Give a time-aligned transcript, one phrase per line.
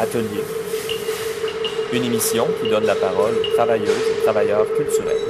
[0.00, 0.42] Atelier,
[1.92, 5.29] une émission qui donne la parole aux travailleuses et travailleurs culturels.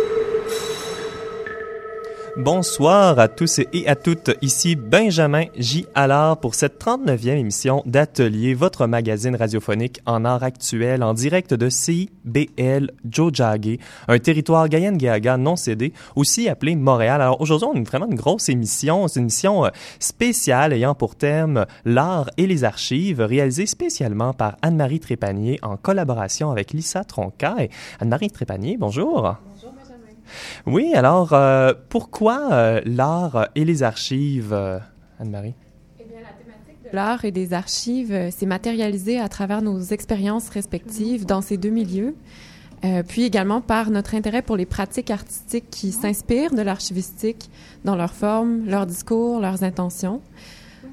[2.43, 4.31] Bonsoir à tous et à toutes.
[4.41, 5.85] Ici Benjamin J.
[5.95, 11.69] Allard pour cette 39e émission d'Atelier, votre magazine radiophonique en art actuel, en direct de
[11.69, 13.77] CIBL Jojage,
[14.09, 17.21] un territoire Gayen-Gayaga non cédé, aussi appelé Montréal.
[17.21, 19.07] Alors aujourd'hui, on a vraiment une grosse émission.
[19.07, 24.57] C'est une émission euh, spéciale ayant pour thème l'art et les archives, réalisée spécialement par
[24.63, 27.57] Anne-Marie Trépanier en collaboration avec Lisa Tronca.
[27.59, 27.69] Et
[28.01, 29.37] Anne-Marie Trépanier, bonjour.
[30.67, 34.79] Oui, alors euh, pourquoi euh, l'art et les archives, euh,
[35.19, 35.55] Anne-Marie?
[35.99, 40.49] Eh bien, la thématique de l'art et des archives s'est matérialisée à travers nos expériences
[40.49, 42.15] respectives dans ces deux milieux,
[43.09, 47.51] puis également par notre intérêt pour les pratiques artistiques qui s'inspirent de l'archivistique
[47.85, 50.23] dans leur forme, leur discours, leurs intentions.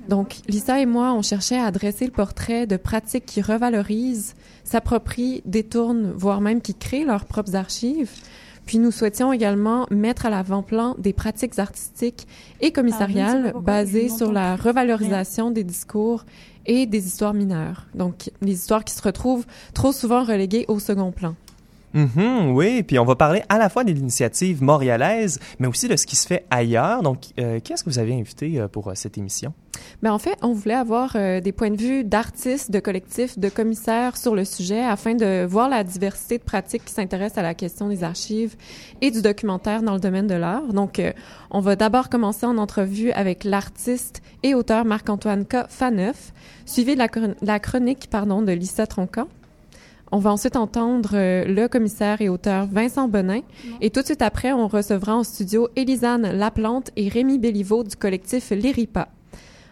[0.10, 5.42] Donc, Lisa et moi, on cherchait à dresser le portrait de pratiques qui revalorisent, s'approprient,
[5.46, 8.12] détournent, voire même qui créent leurs propres archives,
[8.68, 12.28] puis nous souhaitions également mettre à l'avant-plan des pratiques artistiques
[12.62, 16.26] et commissariales ah, basées sur la revalorisation des discours
[16.66, 17.88] et des histoires mineures.
[17.96, 21.36] Donc, les histoires qui se retrouvent trop souvent reléguées au second plan.
[21.98, 25.96] Mm oui, puis on va parler à la fois de l'initiative montréalaise, mais aussi de
[25.96, 27.02] ce qui se fait ailleurs.
[27.02, 29.54] Donc, euh, qu'est-ce que vous avez invité euh, pour euh, cette émission?
[30.02, 33.48] Mais ben, en fait, on voulait avoir des points de vue d'artistes, de collectifs, de
[33.48, 37.54] commissaires sur le sujet afin de voir la diversité de pratiques qui s'intéressent à la
[37.54, 38.56] question des archives
[39.02, 40.74] et du documentaire dans le domaine de l'art.
[40.74, 41.00] Donc,
[41.52, 45.68] on va d'abord commencer en entrevue avec l'artiste et auteur Marc-Antoine K.
[45.70, 46.34] Faneuf,
[46.66, 47.08] suivi de la,
[47.44, 49.28] la chronique pardon, de Lisa Tronca.
[50.12, 53.42] On va ensuite entendre euh, le commissaire et auteur Vincent Bonin.
[53.82, 57.96] Et tout de suite après, on recevra en studio Élisane Laplante et Rémi Béliveau du
[57.96, 59.10] collectif L'Iripa.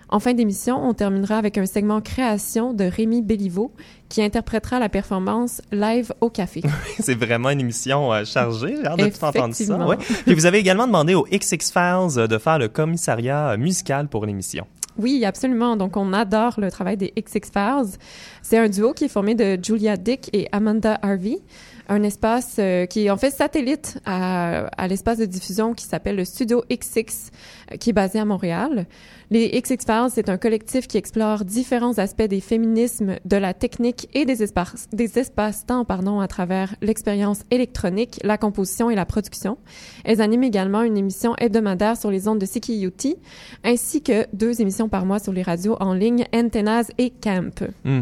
[0.09, 3.71] En fin d'émission, on terminera avec un segment création de Rémi Béliveau
[4.07, 6.61] qui interprétera la performance live au café.
[6.99, 9.87] C'est vraiment une émission euh, chargée, j'ai hâte de tout entendre ça.
[9.87, 9.97] Ouais.
[10.25, 14.67] Puis vous avez également demandé au XX Files de faire le commissariat musical pour l'émission.
[14.97, 15.75] Oui, absolument.
[15.75, 17.97] Donc, on adore le travail des XX.
[18.41, 21.39] C'est un duo qui est formé de Julia Dick et Amanda Harvey
[21.87, 26.15] un espace euh, qui est en fait satellite à, à l'espace de diffusion qui s'appelle
[26.15, 27.31] le Studio XX,
[27.71, 28.85] euh, qui est basé à Montréal.
[29.31, 34.07] Les XX Files, c'est un collectif qui explore différents aspects des féminismes, de la technique
[34.13, 39.57] et des espaces, des espaces-temps, pardon, à travers l'expérience électronique, la composition et la production.
[40.03, 43.15] Elles animent également une émission hebdomadaire sur les ondes de CKUT,
[43.63, 47.63] ainsi que deux émissions par mois sur les radios en ligne, Antennas et Camp.
[47.83, 48.01] Mm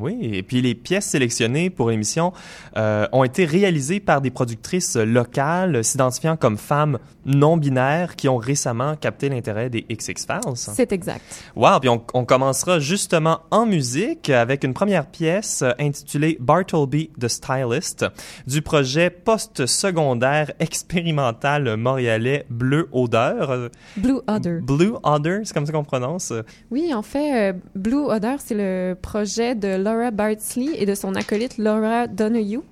[0.00, 2.32] oui, et puis les pièces sélectionnées pour l'émission
[2.76, 8.36] euh, ont été réalisées par des productrices locales s'identifiant comme femmes non binaires qui ont
[8.36, 10.56] récemment capté l'intérêt des XX Files.
[10.56, 11.22] C'est exact.
[11.56, 17.28] Wow, puis on, on, commencera justement en musique avec une première pièce intitulée Bartleby the
[17.28, 18.06] Stylist
[18.46, 23.70] du projet post-secondaire expérimental montréalais Bleu Odeur.
[23.96, 24.60] Blue Odor.
[24.62, 26.32] Blue Odor, c'est comme ça qu'on prononce.
[26.70, 31.14] Oui, en fait, euh, Blue Odor, c'est le projet de Laura Bartsley et de son
[31.14, 32.62] acolyte Laura Donahue.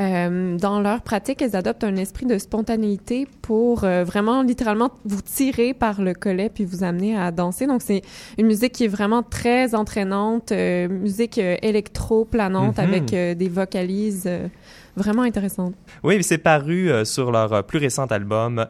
[0.00, 5.22] Euh, dans leur pratique, elles adoptent un esprit de spontanéité pour euh, vraiment littéralement vous
[5.22, 7.66] tirer par le collet puis vous amener à danser.
[7.66, 8.02] Donc c'est
[8.38, 12.80] une musique qui est vraiment très entraînante, euh, musique électro-planante mm-hmm.
[12.80, 14.30] avec des vocalises
[14.96, 15.74] vraiment intéressantes.
[16.02, 18.66] Oui, c'est paru sur leur plus récent album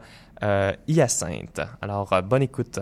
[0.87, 1.61] Hyacinthe.
[1.81, 2.79] Alors bonne écoute.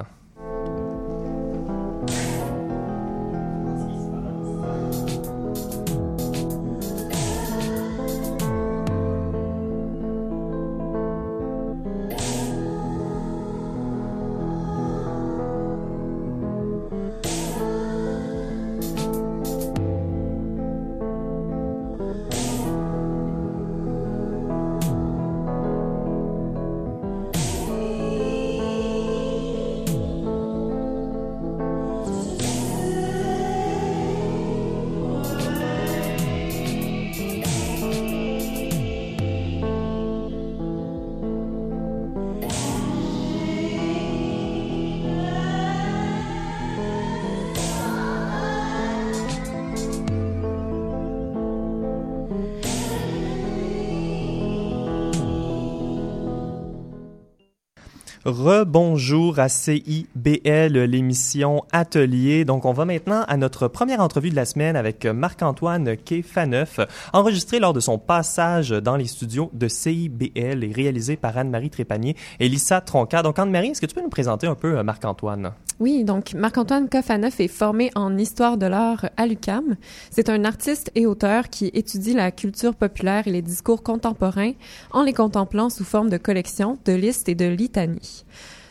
[58.67, 62.43] Rebonjour à CIBL, l'émission Atelier.
[62.43, 66.81] Donc, on va maintenant à notre première entrevue de la semaine avec Marc-Antoine Faneuf,
[67.13, 72.17] enregistré lors de son passage dans les studios de CIBL et réalisé par Anne-Marie Trépanier
[72.41, 73.23] et Lisa Tronca.
[73.23, 75.53] Donc, Anne-Marie, est-ce que tu peux nous présenter un peu euh, Marc-Antoine?
[75.79, 79.77] Oui, donc Marc-Antoine Kofanoff est formé en histoire de l'art à l'UCAM.
[80.11, 84.53] C'est un artiste et auteur qui étudie la culture populaire et les discours contemporains
[84.91, 88.25] en les contemplant sous forme de collections, de listes et de litanies.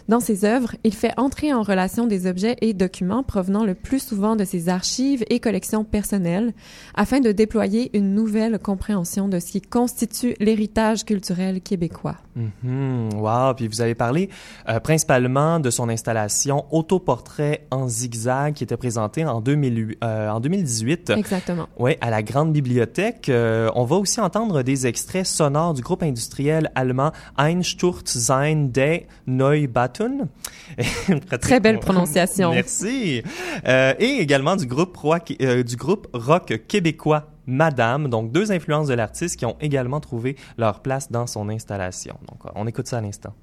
[0.09, 3.99] Dans ses œuvres, il fait entrer en relation des objets et documents provenant le plus
[3.99, 6.53] souvent de ses archives et collections personnelles
[6.95, 12.17] afin de déployer une nouvelle compréhension de ce qui constitue l'héritage culturel québécois.
[12.37, 13.55] Mm Wow!
[13.55, 14.31] Puis vous avez parlé
[14.69, 20.41] euh, principalement de son installation Autoportrait en zigzag qui était présentée en, 2000, euh, en
[20.41, 21.11] 2018.
[21.17, 21.67] Exactement.
[21.79, 23.29] Oui, à la Grande Bibliothèque.
[23.29, 29.07] Euh, on va aussi entendre des extraits sonores du groupe industriel allemand Einsturzsein des
[31.41, 32.53] Très belle prononciation.
[32.53, 33.23] Merci.
[33.67, 38.89] Euh, et également du groupe, rock, euh, du groupe rock québécois Madame, donc deux influences
[38.89, 42.19] de l'artiste qui ont également trouvé leur place dans son installation.
[42.29, 43.35] Donc, on écoute ça à l'instant.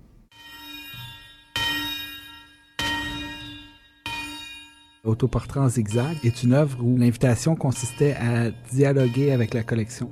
[5.05, 10.09] Autoportrait en zigzag est une œuvre où l'invitation consistait à dialoguer avec la collection.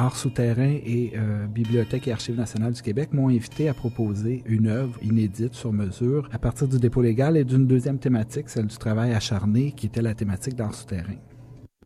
[0.00, 4.66] Art souterrain et euh, Bibliothèque et Archives nationales du Québec m'ont invité à proposer une
[4.66, 8.78] œuvre inédite sur mesure à partir du dépôt légal et d'une deuxième thématique, celle du
[8.78, 11.16] travail acharné, qui était la thématique d'art souterrain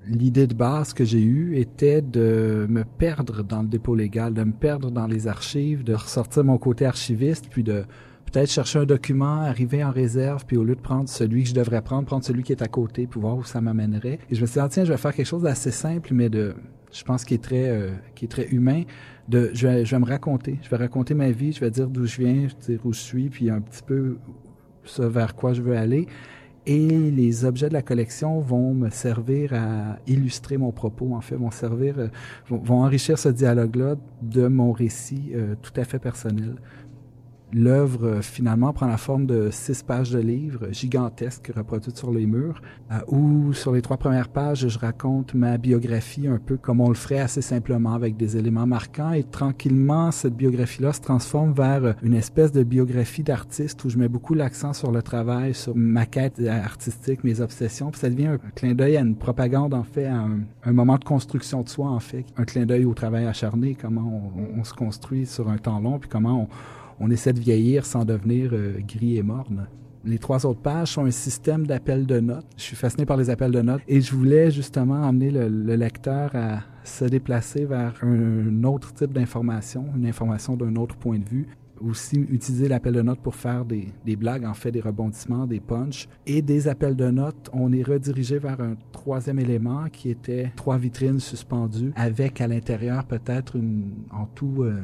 [0.06, 4.44] l'idée de base que j'ai eue était de me perdre dans le dépôt légal, de
[4.44, 7.84] me perdre dans les archives, de ressortir mon côté archiviste, puis de
[8.30, 11.54] peut-être chercher un document, arriver en réserve, puis au lieu de prendre celui que je
[11.54, 14.18] devrais prendre, prendre celui qui est à côté, puis voir où ça m'amènerait.
[14.30, 16.28] Et je me suis dit, ah, tiens, je vais faire quelque chose d'assez simple, mais
[16.28, 16.54] de,
[16.94, 17.90] je pense, qui est très, euh,
[18.22, 18.84] est très humain.
[19.28, 20.58] De, je vais, je vais me raconter.
[20.62, 21.52] Je vais raconter ma vie.
[21.52, 24.18] Je vais dire d'où je viens, dire où je suis, puis un petit peu
[24.84, 26.06] ce vers quoi je veux aller
[26.66, 31.36] et les objets de la collection vont me servir à illustrer mon propos, en fait,
[31.36, 32.08] vont servir, euh,
[32.48, 36.56] vont, enrichir ce dialogue-là de mon récit euh, tout à fait personnel.
[37.56, 42.26] L'œuvre, euh, finalement, prend la forme de six pages de livres gigantesques reproduites sur les
[42.26, 42.60] murs,
[42.90, 46.88] euh, où, sur les trois premières pages, je raconte ma biographie un peu comme on
[46.88, 49.12] le ferait assez simplement avec des éléments marquants.
[49.12, 54.08] Et tranquillement, cette biographie-là se transforme vers une espèce de biographie d'artiste où je mets
[54.08, 57.92] beaucoup l'accent sur le travail, sur ma quête artistique, mes obsessions.
[57.92, 60.98] Puis ça devient un, clin d'œil à une propagande, en fait, à un, un, moment
[60.98, 62.24] de construction de soi, en fait.
[62.36, 66.00] Un clin d'œil au travail acharné, comment on, on se construit sur un temps long,
[66.00, 66.48] puis comment on
[67.00, 69.66] on essaie de vieillir sans devenir euh, gris et morne.
[70.06, 72.44] Les trois autres pages sont un système d'appels de notes.
[72.58, 76.30] Je suis fasciné par les appels de notes et je voulais justement emmener le, lecteur
[76.34, 81.46] à se déplacer vers un autre type d'information, une information d'un autre point de vue.
[81.80, 86.06] Aussi utiliser l'appel de notes pour faire des, blagues, en fait des rebondissements, des punchs.
[86.26, 90.76] Et des appels de notes, on est redirigé vers un troisième élément qui était trois
[90.76, 93.56] vitrines suspendues avec à l'intérieur peut-être
[94.12, 94.76] en tout euh,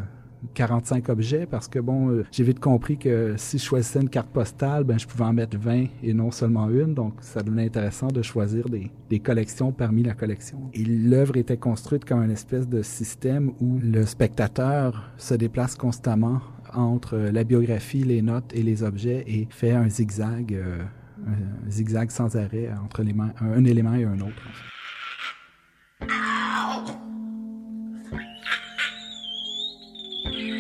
[0.55, 4.29] 45 objets parce que bon, euh, j'ai vite compris que si je choisissais une carte
[4.29, 8.09] postale, ben je pouvais en mettre 20 et non seulement une, donc ça devenait intéressant
[8.09, 10.71] de choisir des, des collections parmi la collection.
[10.75, 16.41] Et l'œuvre était construite comme une espèce de système où le spectateur se déplace constamment
[16.75, 20.79] entre la biographie, les notes et les objets et fait un zigzag, euh,
[21.69, 24.43] zigzag sans arrêt entre les un élément et un autre.
[30.23, 30.60] Thank you.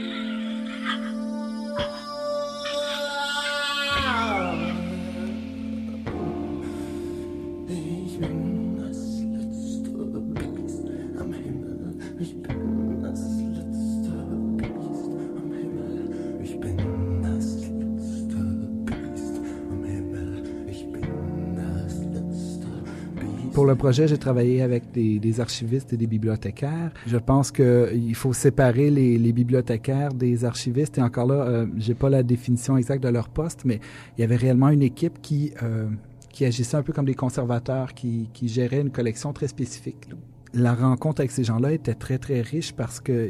[23.60, 26.92] Pour le projet, j'ai travaillé avec des, archivistes et des bibliothécaires.
[27.06, 30.96] Je pense qu'il faut séparer les, bibliothécaires des archivistes.
[30.96, 33.78] Et encore là, euh, j'ai pas la définition exacte de leur poste, mais
[34.16, 35.90] il y avait réellement une équipe qui euh,
[36.30, 40.08] qui agissait un peu comme des conservateurs, qui, qui gérait une collection très spécifique.
[40.54, 43.28] La rencontre avec ces gens-là était très très riche parce que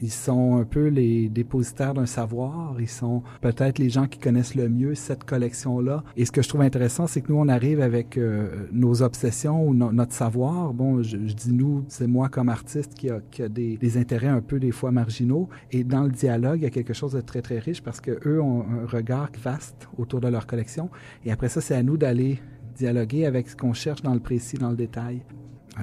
[0.00, 2.76] ils sont un peu les dépositaires d'un savoir.
[2.80, 6.04] Ils sont peut-être les gens qui connaissent le mieux cette collection-là.
[6.16, 9.66] Et ce que je trouve intéressant, c'est que nous, on arrive avec euh, nos obsessions
[9.66, 10.74] ou notre savoir.
[10.74, 14.58] Bon, je, dis nous, c'est moi comme artiste qui a, des, des, intérêts un peu
[14.58, 15.48] des fois marginaux.
[15.70, 18.18] Et dans le dialogue, il y a quelque chose de très, très riche parce que
[18.26, 20.90] eux ont un regard vaste autour de leur collection.
[21.24, 22.40] Et après ça, c'est à nous d'aller
[22.76, 25.22] dialoguer avec ce qu'on cherche dans le précis, dans le détail.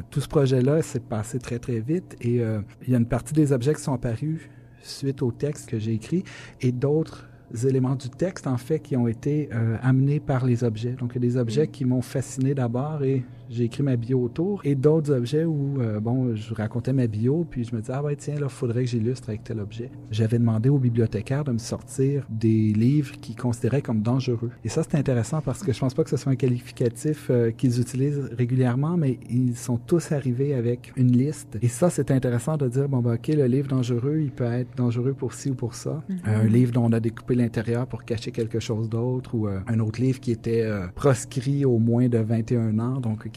[0.09, 3.33] Tout ce projet-là s'est passé très, très vite et euh, il y a une partie
[3.33, 4.41] des objets qui sont apparus
[4.81, 6.23] suite au texte que j'ai écrit
[6.62, 7.27] et d'autres
[7.65, 10.93] éléments du texte, en fait, qui ont été euh, amenés par les objets.
[10.93, 13.23] Donc, il y a des objets qui m'ont fasciné d'abord et
[13.53, 14.62] j'ai écrit ma bio autour.
[14.63, 18.03] Et d'autres objets où, euh, bon, je racontais ma bio, puis je me disais, ah
[18.03, 19.91] ouais, tiens, là, faudrait que j'illustre avec tel objet.
[20.12, 24.51] J'avais demandé au bibliothécaire de me sortir des livres qu'ils considéraient comme dangereux.
[24.63, 27.51] Et ça, c'est intéressant parce que je pense pas que ce soit un qualificatif euh,
[27.51, 31.57] qu'ils utilisent régulièrement, mais ils sont tous arrivés avec une liste.
[31.62, 34.75] Et ça, c'est intéressant de dire, bon, ben, OK, le livre dangereux, il peut être
[34.75, 36.03] dangereux pour ci ou pour ça.
[36.10, 36.15] Mm-hmm.
[36.25, 39.79] Un livre dont on a découpé l'intérieur pour cacher quelque chose d'autre, ou euh, un
[39.79, 40.63] autre livre qui était
[40.95, 43.27] proscrit au moins de 21 ans, donc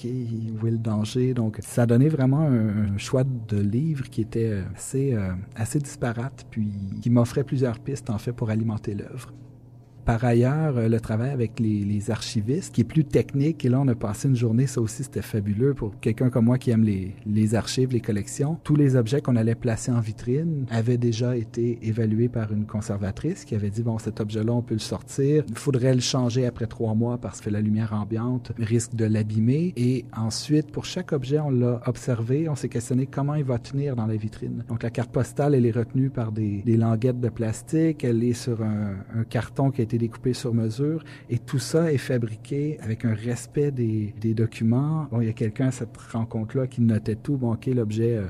[0.61, 1.35] Où est le danger.
[1.35, 6.69] Donc, ça donné vraiment un, choix de livre qui était assez, euh, assez disparate, puis
[7.03, 9.33] qui m'offrait plusieurs pistes, en fait, pour alimenter l'œuvre.
[10.07, 13.89] Par ailleurs, euh, le travail avec les, archivistes, qui est plus technique, et là, on
[13.89, 17.55] a passé une journée, ça aussi, c'était fabuleux pour quelqu'un comme moi qui aime les,
[17.57, 18.57] archives, les collections.
[18.63, 23.45] Tous les objets qu'on allait placer en vitrine avaient déjà été évalués par une conservatrice
[23.45, 25.43] qui avait dit, bon, cet objet-là, on peut le sortir.
[25.49, 29.73] Il faudrait le changer après trois mois parce que la lumière ambiante risque de l'abîmer.
[29.77, 33.97] Et ensuite, pour chaque objet, on l'a observé, on s'est questionné comment il va tenir
[33.97, 34.63] dans la vitrine.
[34.69, 38.35] Donc, la carte postale, elle est retenue par des, des languettes de plastique, elle est
[38.35, 42.79] sur un, un carton qui a été découpé sur mesure et tout ça est fabriqué
[42.81, 45.09] avec un respect des, documents.
[45.11, 47.37] Bon, il y a quelqu'un à cette rencontre-là qui notait tout.
[47.37, 48.27] Bon, OK, l'objet euh,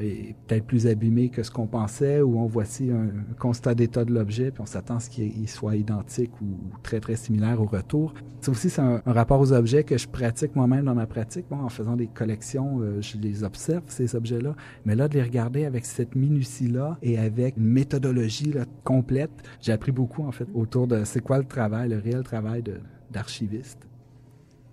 [0.00, 4.12] est peut-être plus abîmé que ce qu'on pensait ou on voici un, constat d'état de
[4.12, 6.46] l'objet puis on s'attend à ce qu'il soit identique ou,
[6.82, 8.14] très, très similaire au retour.
[8.40, 11.46] Ça aussi, c'est un, rapport aux objets que je pratique moi-même dans ma pratique.
[11.50, 14.54] Bon, en faisant des collections, euh, je les observe, ces objets-là.
[14.84, 18.54] Mais là, de les regarder avec cette minutie-là et avec une méthodologie
[18.84, 19.30] complète,
[19.60, 22.62] j'ai appris beaucoup, en fait, autour de c'est quoi le travail, le réel travail
[23.10, 23.88] d'archiviste.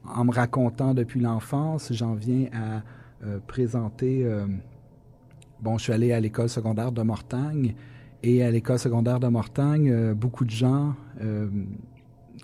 [0.06, 2.84] En me racontant depuis l'enfance, j'en viens à
[3.26, 4.26] euh, présenter
[5.62, 7.76] bon, je suis allé à l'école secondaire de Mortagne
[8.24, 11.48] et à l'école secondaire de Mortagne, euh, beaucoup de gens euh,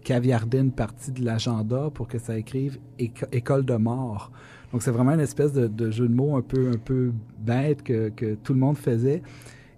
[0.04, 4.32] caviardaient une partie de l'agenda pour que ça écrive école de mort.
[4.72, 8.10] Donc c'est vraiment une espèce de, jeu de mots un peu un peu bête que,
[8.10, 9.22] que tout le monde faisait.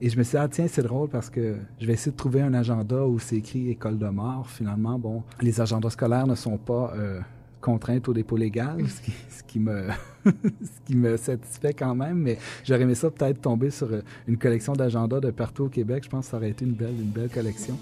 [0.02, 2.18] Et je me suis dit, ah tiens, c'est drôle parce que je vais essayer de
[2.18, 4.50] trouver un agenda où c'est écrit école de mort.
[4.50, 7.22] Finalement, bon, les agendas scolaires ne sont pas euh,
[7.64, 8.86] contrainte au dépôt légal,
[9.30, 9.88] ce qui, me
[10.26, 10.32] ce
[10.86, 14.74] qui me satisfait quand même, mais j'aurais aimé ça peut-être tomber sur euh, une collection
[14.74, 16.04] d'agendas de partout au Québec.
[16.04, 17.78] Je pense que ça aurait été une belle, une belle collection.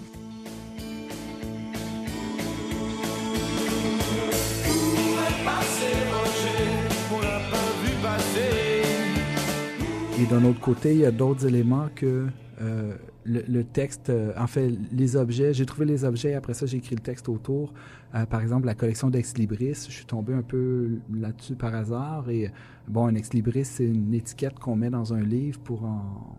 [10.20, 12.26] Et d'un autre côté, il y a d'autres éléments que
[12.60, 16.78] euh, le, texte, euh, en fait, les objets, j'ai trouvé les objets, après ça, j'ai
[16.78, 17.72] écrit le texte autour.
[18.14, 22.28] Euh, par exemple, la collection d'Ex Libris, je suis tombé un peu là-dessus par hasard.
[22.30, 22.50] Et
[22.88, 26.36] bon, un Ex Libris, c'est une étiquette qu'on met dans un livre pour en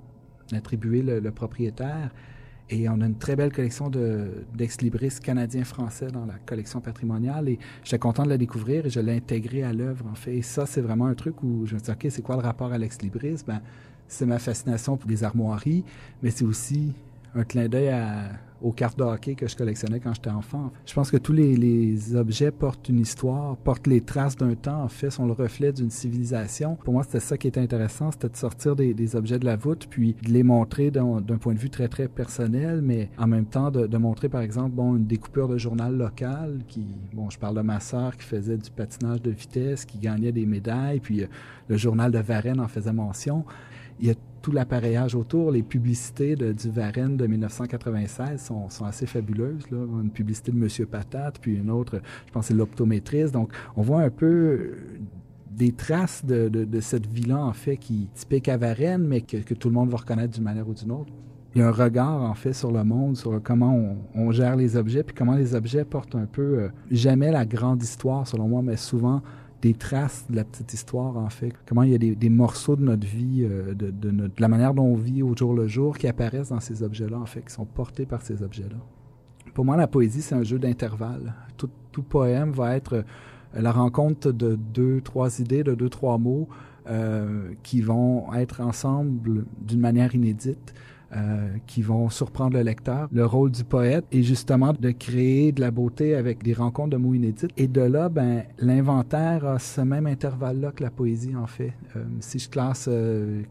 [0.52, 2.14] attribuer le, propriétaire.
[2.70, 7.50] Et on a une très belle collection d'Ex Libris canadien-français dans la collection patrimoniale.
[7.50, 10.38] Et j'étais content de la découvrir et je l'ai intégré à l'œuvre, en fait.
[10.38, 12.72] Et ça, c'est vraiment un truc où je me dit, OK, c'est quoi le rapport
[12.72, 13.42] à l'Ex Libris?
[13.46, 13.62] Ben,
[14.14, 15.84] c'est ma fascination pour les armoiries,
[16.22, 16.94] mais c'est aussi
[17.36, 17.92] un clin d'œil
[18.62, 20.72] aux cartes de hockey que je collectionnais quand j'étais enfant.
[20.86, 24.88] Je pense que tous les, objets portent une histoire, portent les traces d'un temps, en
[24.88, 26.78] fait, sont le reflet d'une civilisation.
[26.84, 29.88] Pour moi, c'était ça qui était intéressant, c'était de sortir des, objets de la voûte,
[29.90, 33.70] puis de les montrer d'un point de vue très, très personnel, mais en même temps
[33.70, 37.62] de, montrer, par exemple, bon, une découpure de journal local qui, bon, je parle de
[37.62, 41.28] ma sœur qui faisait du patinage de vitesse, qui gagnait des médailles, puis euh,
[41.68, 43.44] le journal de Varennes en faisait mention
[44.04, 45.50] il y a tout l'appareillage autour.
[45.50, 49.64] Les publicités de, du Varenne de 1996 sont, assez fabuleuses.
[49.72, 53.34] Une publicité de Monsieur Patate, puis une autre, je pense, c'est l'optométriste.
[53.34, 54.78] Donc, on voit un peu euh,
[55.50, 59.74] des traces de, cette vie-là, en fait, qui typique à Varennes, mais que, tout le
[59.74, 61.14] monde va reconnaître d'une manière ou d'une autre.
[61.56, 64.58] Il y a un regard, en fait, sur le monde, sur comment on, on gère
[64.58, 68.50] les objets, puis comment les objets portent un peu, euh, jamais la grande histoire, selon
[68.50, 69.22] moi, mais souvent
[69.64, 71.54] des traces de la petite histoire, en fait.
[71.66, 74.84] Comment il y a des, morceaux de notre vie, euh, de, de, la manière dont
[74.84, 77.66] on vit au jour le jour, qui apparaissent dans ces objets-là, en fait, qui sont
[77.66, 78.76] portés par ces objets-là.
[79.54, 81.34] Pour moi, la poésie, c'est un jeu d'intervalle.
[81.56, 83.04] Tout, tout, poème va être euh,
[83.54, 86.50] la rencontre de deux, trois idées, de deux, trois mots
[86.90, 90.74] euh, qui vont être ensemble d'une manière inédite.
[91.16, 93.08] Euh, qui vont surprendre le lecteur.
[93.12, 96.98] Le rôle du poète est justement de créer de la beauté avec des rencontres de
[96.98, 97.50] mots inédits.
[97.56, 101.74] Et de là, ben, l'inventaire a ce même intervalle-là que la poésie, en fait.
[101.96, 102.90] Euh, si je classe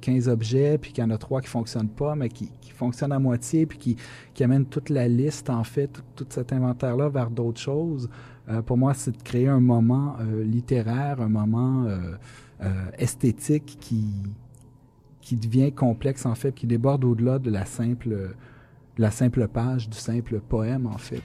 [0.00, 2.73] 15 euh, objets, puis qu'il y en a trois qui fonctionnent pas, mais qui, qui
[2.73, 3.97] fonctionnent à moitié, puis qui,
[4.35, 8.09] qui amènent toute la liste, en fait, tout, cet inventaire-là vers d'autres choses,
[8.66, 11.87] pour moi, c'est de créer un moment littéraire, un moment
[12.99, 14.04] esthétique qui
[15.23, 18.35] qui devient complexe en fait, qui déborde au-delà de la simple
[18.99, 21.23] la simple page du simple poème, en fait.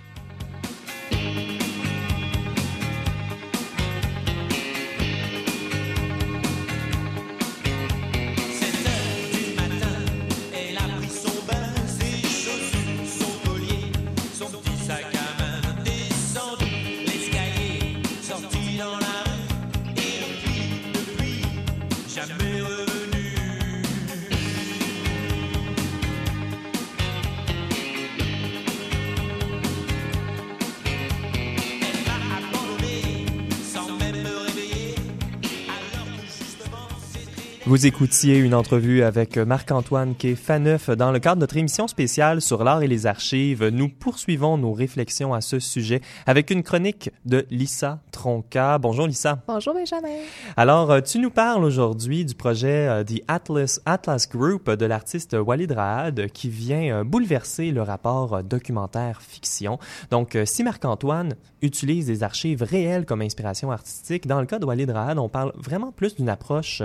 [37.68, 41.90] Vous écoutiez une entrevue avec Marc-Antoine qui est Faneuf dans le cadre de notre émission
[41.90, 43.68] spéciale sur l'art et les archives.
[43.68, 48.78] Nous poursuivons nos réflexions à ce sujet avec une chronique de Lisa Tronca.
[48.78, 49.44] Bonjour Lisa.
[49.46, 50.08] Bonjour Benjamin.
[50.56, 55.36] Alors, euh, tu nous parles aujourd'hui du projet euh, The Atlas, Atlas Group de l'artiste
[55.38, 59.78] Walid Raad qui vient euh, bouleverser le rapport documentaire fiction.
[60.10, 64.90] Donc, si Marc-Antoine utilise des archives réelles comme inspiration artistique, dans le cas de Walid
[64.90, 66.82] Raad, on parle vraiment plus d'une approche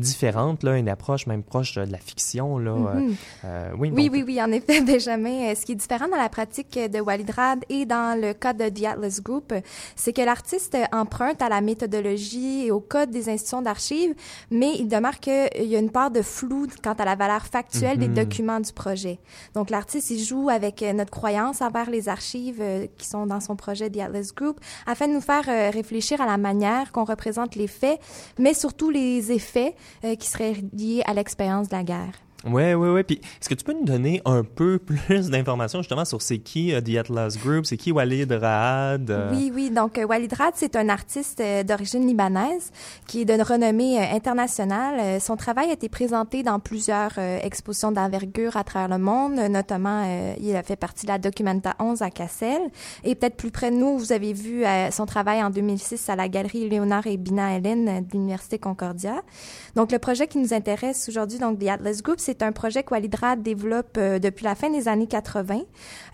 [0.00, 2.58] différente différente, là, une approche même proche de la fiction.
[2.58, 3.14] Là, mm-hmm.
[3.44, 5.50] euh, oui, oui, oui, oui, en effet, Benjamin.
[5.50, 8.54] Euh, ce qui est différent dans la pratique de Walid Rad et dans le cas
[8.54, 9.52] de The Atlas Group,
[9.94, 14.14] c'est que l'artiste emprunte à la méthodologie et au code des institutions d'archives,
[14.50, 17.98] mais il demeure qu'il y a une part de flou quant à la valeur factuelle
[17.98, 18.14] des mm-hmm.
[18.14, 19.18] documents du projet.
[19.54, 23.54] Donc, l'artiste, il joue avec notre croyance envers les archives euh, qui sont dans son
[23.54, 27.66] projet The Atlas Group afin de nous faire réfléchir à la manière qu'on représente les
[27.66, 28.00] faits,
[28.38, 32.25] mais surtout les effets euh, qui serait lié à l'expérience de la guerre.
[32.48, 33.02] Oui, oui, oui.
[33.02, 36.70] Puis, est-ce que tu peux nous donner un peu plus d'informations justement sur c'est qui
[36.70, 39.10] uh, The Atlas Group, c'est qui Walid Raad?
[39.10, 39.30] Euh?
[39.32, 39.70] Oui, oui.
[39.70, 42.70] Donc, euh, Walid Raad, c'est un artiste d'origine libanaise
[43.06, 45.20] qui est de renommée internationale.
[45.20, 50.04] son travail a été présenté dans plusieurs expositions d'envergure à travers le monde, notamment,
[50.40, 52.60] il a fait partie de la Documenta 11 à Cassel.
[53.04, 56.28] Et peut-être plus près de nous, vous avez vu son travail en 2006 à la
[56.28, 59.22] galerie Léonard et Bina Hélène de l'Université Concordia.
[59.74, 62.92] Donc, le projet qui nous intéresse aujourd'hui, donc The Atlas Group, c'est un projet que
[62.92, 65.60] Walidrad développe euh, depuis la fin des années 80.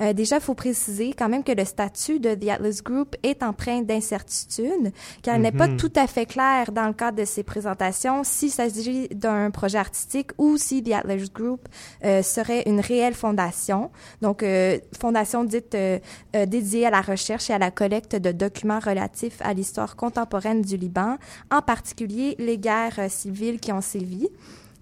[0.01, 3.43] Euh, déjà, il faut préciser quand même que le statut de The Atlas Group est
[3.43, 5.77] empreint d'incertitude, car il n'est pas mhm.
[5.77, 10.31] tout à fait clair dans le cadre de ces présentations s'il s'agit d'un projet artistique
[10.39, 11.69] ou si The Atlas Group
[12.05, 13.91] euh, serait une réelle fondation.
[14.21, 14.45] Donc,
[14.99, 15.77] fondation dite
[16.35, 20.77] dédiée à la recherche et à la collecte de documents relatifs à l'histoire contemporaine du
[20.77, 21.17] Liban,
[21.51, 24.29] en particulier les guerres civiles qui ont sévi.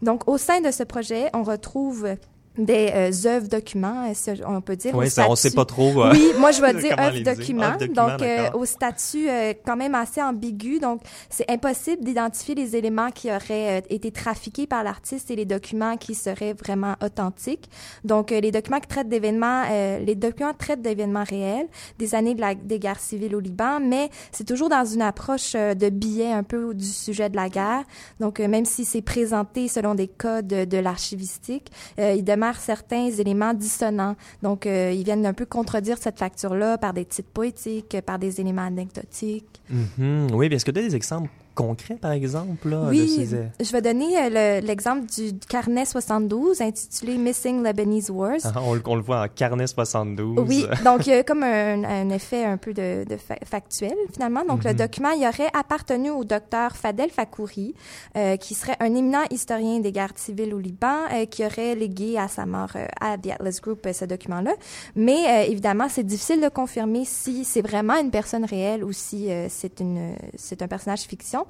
[0.02, 2.16] Donc, au sein de ce projet, on retrouve
[2.58, 4.94] des euh, œuvres documents, euh, on peut dire.
[4.94, 6.02] Oui, ça, on sait pas trop.
[6.02, 8.22] Euh, oui, moi je vais dire œuvres documents, donc
[8.54, 9.28] au statut
[9.64, 10.80] quand même assez ambigu.
[10.80, 15.96] Donc c'est impossible d'identifier les éléments qui auraient été trafiqués par l'artiste et les documents
[15.96, 17.70] qui seraient vraiment authentiques.
[18.04, 19.64] Donc les documents qui traitent d'événements,
[20.04, 24.10] les documents traitent d'événements réels, des années de la, des guerres civiles au Liban, mais
[24.32, 27.84] c'est toujours dans une approche de biais un peu du sujet de la guerre.
[28.18, 34.16] Donc même si c'est présenté selon des codes de, l'archivistique, il demande certains éléments dissonants.
[34.42, 38.40] Donc, euh, ils viennent un peu contredire cette facture-là par des titres poétiques, par des
[38.40, 39.60] éléments anecdotiques.
[39.72, 40.32] Mm-hmm.
[40.32, 41.28] Oui, est-ce que tu as des exemples
[41.60, 42.68] concret, par exemple?
[42.68, 43.28] Là, oui,
[43.60, 48.38] je vais donner euh, l'exemple du carnet 72 intitulé Missing Lebanese Wars.
[48.44, 50.38] Ah, on, le voit en carnet 72.
[50.48, 53.04] Oui, donc il y a comme un, effet un peu de,
[53.44, 54.44] factuel, finalement.
[54.44, 54.76] Donc, le mhm.
[54.76, 57.74] document, il aurait appartenu au docteur Fadel Fakouri,
[58.16, 62.18] euh, qui serait un éminent historien des guerres civiles au Liban, euh, qui aurait légué
[62.18, 62.70] à sa mort
[63.00, 64.52] à The Atlas Group ce document-là.
[64.96, 70.62] Mais évidemment, c'est difficile de confirmer si c'est vraiment une personne réelle ou si c'est
[70.62, 71.46] un personnage fiction.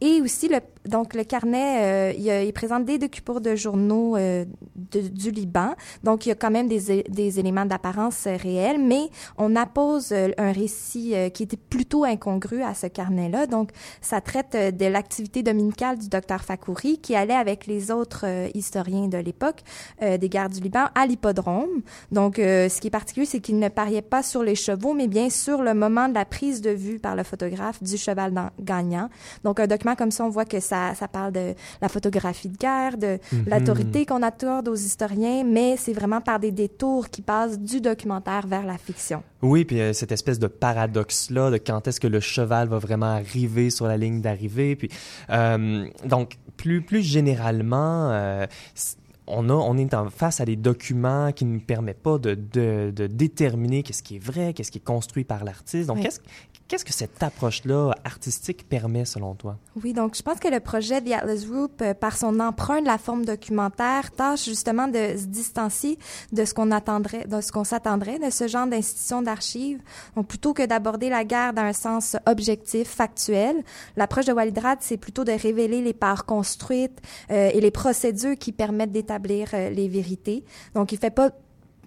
[0.00, 5.30] Et aussi, le, donc, le carnet, euh, il, présente des documents de journaux euh, du
[5.30, 5.74] Liban.
[6.02, 10.12] Donc, il y a quand même des, des éléments d'apparence euh, réels, mais on appose
[10.12, 13.46] un récit qui était plutôt incongru à ce carnet-là.
[13.46, 19.08] Donc, ça traite de l'activité dominicale du docteur Fakouri qui allait avec les autres historiens
[19.08, 19.60] de l'époque
[20.00, 21.82] des guerres du Liban à l'hippodrome.
[22.12, 25.30] Donc, ce qui est particulier, c'est qu'il ne pariait pas sur les chevaux, mais bien
[25.30, 29.08] sur le moment de la prise de vue par le photographe du cheval gagnant.
[29.42, 32.56] Donc, un document comme ça, on voit que ça, ça parle de la photographie de
[32.56, 33.44] guerre, de mhm.
[33.50, 38.46] l'autorité qu'on accorde aux historiens, mais c'est vraiment par des détours qui passent du documentaire
[38.46, 39.22] vers la fiction.
[39.42, 43.06] Oui, puis euh, cette espèce de paradoxe-là de quand est-ce que le cheval va vraiment
[43.06, 44.76] arriver sur la ligne d'arrivée.
[44.76, 44.88] Puis,
[45.30, 48.46] euh, donc, plus, plus généralement, euh,
[49.26, 52.92] on, a, on est en face à des documents qui ne permettent pas de, de,
[52.94, 55.88] de déterminer qu'est-ce qui est vrai, qu'est-ce qui est construit par l'artiste.
[55.88, 56.20] Donc, qu'est-ce
[56.74, 59.58] qu'est-ce que cette approche-là artistique permet selon toi?
[59.80, 62.86] Oui, donc je pense que le projet The Atlas Group, euh, par son emprunt de
[62.86, 66.00] la forme documentaire, tâche justement de se distancier
[66.32, 69.80] de ce qu'on attendrait, de ce qu'on s'attendrait de ce genre d'institution d'archives.
[70.16, 73.62] Donc plutôt que d'aborder la guerre dans un sens objectif, factuel,
[73.94, 78.50] l'approche de Walidrad, c'est plutôt de révéler les parts construites euh, et les procédures qui
[78.50, 80.44] permettent d'établir euh, les vérités.
[80.74, 81.30] Donc il fait pas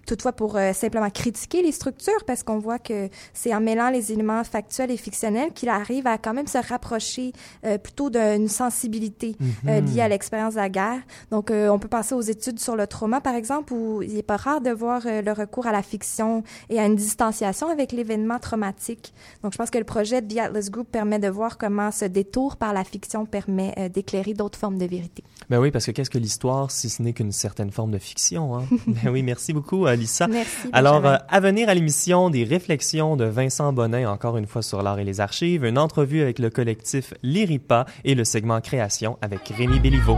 [0.08, 4.10] toutefois pour euh, simplement critiquer les structures parce qu'on voit que c'est en mêlant les
[4.10, 7.32] éléments factuels et fictionnels qu'il arrive à quand même se rapprocher
[7.64, 9.36] euh, plutôt d'une sensibilité
[9.68, 9.86] euh, Mhm.
[9.86, 11.00] liée à l'expérience de la guerre.
[11.30, 14.36] Donc, on peut penser aux études sur le trauma, par exemple, où il n'est pas
[14.36, 19.12] rare de voir le recours à la fiction et à une distanciation avec l'événement traumatique.
[19.42, 22.06] Donc, je pense que le projet de The Atlas Group permet de voir comment ce
[22.06, 25.22] détour par la fiction permet d'éclairer d'autres formes de vérité.
[25.50, 28.56] Ben oui, parce que qu'est-ce que l'histoire si ce n'est qu'une certaine forme de fiction?
[28.56, 28.64] Hein?
[28.86, 30.26] ben oui, merci beaucoup, Lisa.
[30.28, 30.68] Merci.
[30.72, 34.82] Alors, euh, à venir à l'émission, des réflexions de Vincent Bonnet, encore une fois sur
[34.82, 39.40] l'art et les archives, une entrevue avec le collectif L'Iripa et le segment création avec
[39.48, 40.16] Rémi Béliveau.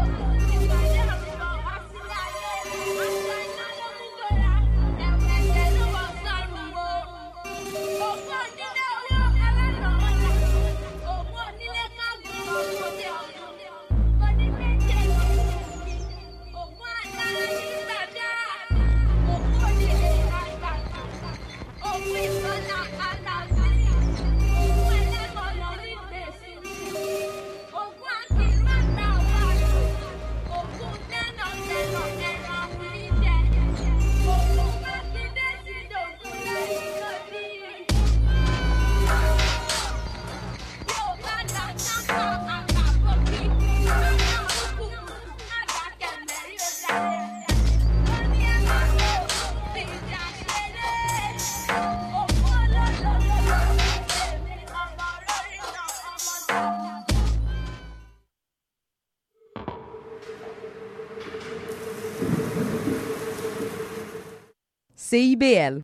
[65.11, 65.83] CIBL.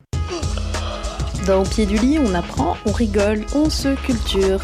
[1.49, 4.61] Dans Au pied du lit, on apprend, on rigole, on se culture.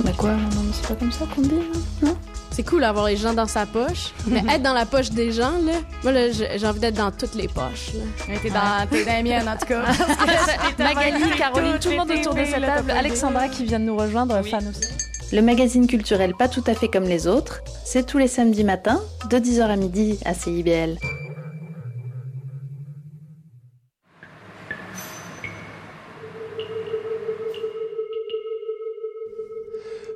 [0.00, 0.30] Bah quoi?
[0.32, 2.16] Non, mais c'est pas comme ça qu'on dit, hein, non?
[2.50, 5.52] C'est cool d'avoir les gens dans sa poche, mais être dans la poche des gens,
[5.64, 7.92] là, moi, là, j'ai envie d'être dans toutes les poches.
[7.94, 8.34] là.
[8.42, 9.82] T'es dans, t'es dans les miennes, en tout cas.
[10.80, 14.42] Magali, Caroline, tout le monde autour de cette table, Alexandra qui vient de nous rejoindre,
[14.42, 14.90] fan aussi.
[15.32, 19.00] Le magazine culturel pas tout à fait comme les autres, c'est tous les samedis matins,
[19.30, 20.98] de 10h à midi à CIBL.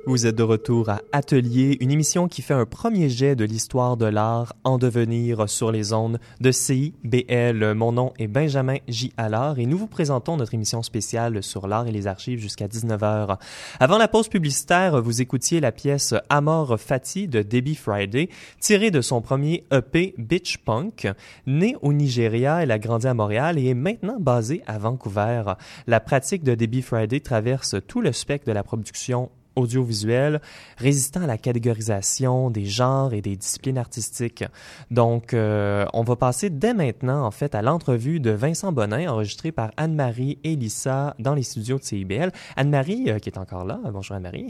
[0.08, 3.96] Vous êtes de retour à Atelier, une émission qui fait un premier jet de l'histoire
[3.96, 7.74] de l'art en devenir sur les ondes de CIBL.
[7.74, 9.12] Mon nom est Benjamin J.
[9.16, 13.36] Allard et nous vous présentons notre émission spéciale sur l'art et les archives jusqu'à 19h.
[13.80, 18.28] Avant la pause publicitaire, vous écoutiez la pièce Amor Fati de Debbie Friday,
[18.60, 21.08] tirée de son premier EP Bitch Punk.
[21.48, 25.54] Née au Nigeria, elle a grandi à Montréal et est maintenant basée à Vancouver.
[25.88, 30.40] La pratique de Debbie Friday traverse tout le spectre de la production audiovisuel
[30.76, 34.44] résistant à la catégorisation des genres et des disciplines artistiques.
[34.90, 39.52] Donc, euh, on va passer dès maintenant, en fait, à l'entrevue de Vincent Bonin, enregistrée
[39.52, 42.30] par Anne-Marie et Lisa dans les studios de CIBL.
[42.56, 43.80] Anne-Marie, euh, qui est encore là.
[43.92, 44.48] Bonjour Anne-Marie.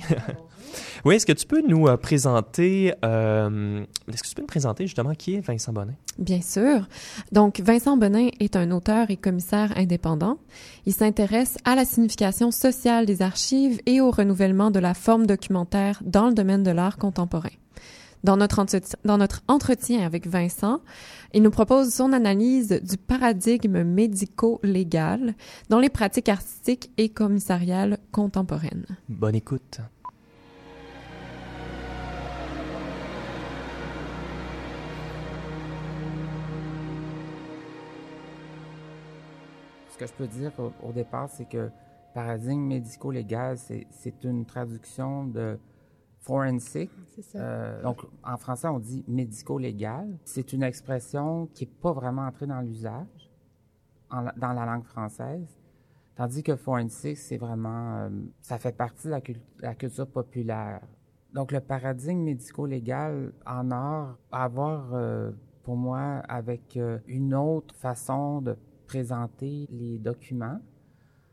[1.05, 5.14] oui, est-ce que tu peux nous euh, présenter, est-ce que tu peux nous présenter justement
[5.14, 5.95] qui est Vincent Bonin?
[6.19, 6.88] Bien sûr.
[7.31, 10.38] Donc, Vincent Benin est un auteur et commissaire indépendant.
[10.87, 16.02] Il s'intéresse à la signification sociale des archives et au renouvellement de la forme documentaire
[16.04, 17.50] dans le domaine de l'art contemporain.
[18.24, 20.80] Dans notre, entretien, dans notre entretien avec Vincent,
[21.32, 25.35] il nous propose son analyse du paradigme médico-légal
[25.68, 28.87] dans les pratiques artistiques et commissariales contemporaines.
[29.09, 29.80] Bonne écoute.
[39.92, 41.70] Ce que je peux dire au, au départ, c'est que
[42.16, 45.59] paradigme médico-légal, c'est une traduction de
[46.20, 46.90] forensic.
[47.20, 47.38] Ça.
[47.38, 50.09] Euh, donc, en français, on dit médico-légal.
[50.24, 53.31] C'est une expression qui n'est pas vraiment entrée dans l'usage
[54.11, 55.46] dans la langue française.
[56.14, 58.09] Tandis que forensic, c'est vraiment, euh,
[58.40, 60.81] ça fait partie de la, cul- la culture populaire.
[61.35, 65.33] Donc, le paradigme médico-légal en art a à voir, euh,
[65.64, 70.61] pour moi, avec une autre façon de présenter les documents.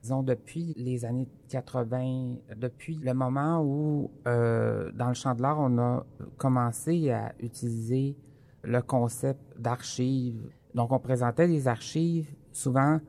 [0.04, 5.58] Disons, depuis les années 80, depuis le moment où, euh, dans le champ de l'art,
[5.62, 8.18] on a commencé à utiliser
[8.63, 10.52] le concept d'archives.
[10.76, 13.00] Donc, on présentait des archives souvent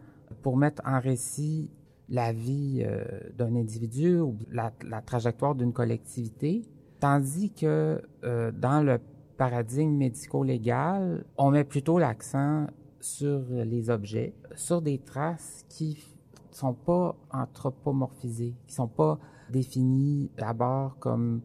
[0.43, 1.69] pour mettre en récit
[2.09, 3.05] la vie euh,
[3.37, 6.63] d'un individu ou la, la trajectoire d'une collectivité,
[7.01, 9.01] tandis que euh, dans le
[9.37, 12.69] paradigme médico-légal, on met plutôt l'accent
[13.01, 16.14] sur les objets, sur des traces qui
[16.57, 19.19] sont pas anthropomorphisées, qui sont pas
[19.51, 21.43] définies d'abord comme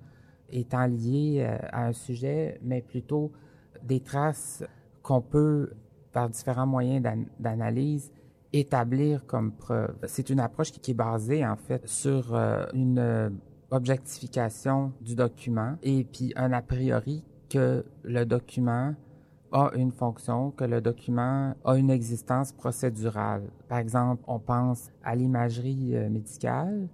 [0.52, 3.32] étant liées euh, à un sujet, mais plutôt
[3.84, 4.64] des traces
[5.04, 5.72] qu'on peut,
[6.12, 7.06] par différents moyens
[7.40, 8.12] d'analyse,
[8.52, 9.96] établir comme preuve.
[10.08, 13.30] C'est une approche qui, est basée en fait sur euh, une euh,
[13.70, 18.96] objectification du document et puis un a priori que le document
[19.52, 23.44] a une fonction, que le document a une existence procédurale.
[23.68, 26.88] Par exemple, on pense à l'imagerie euh, médicale.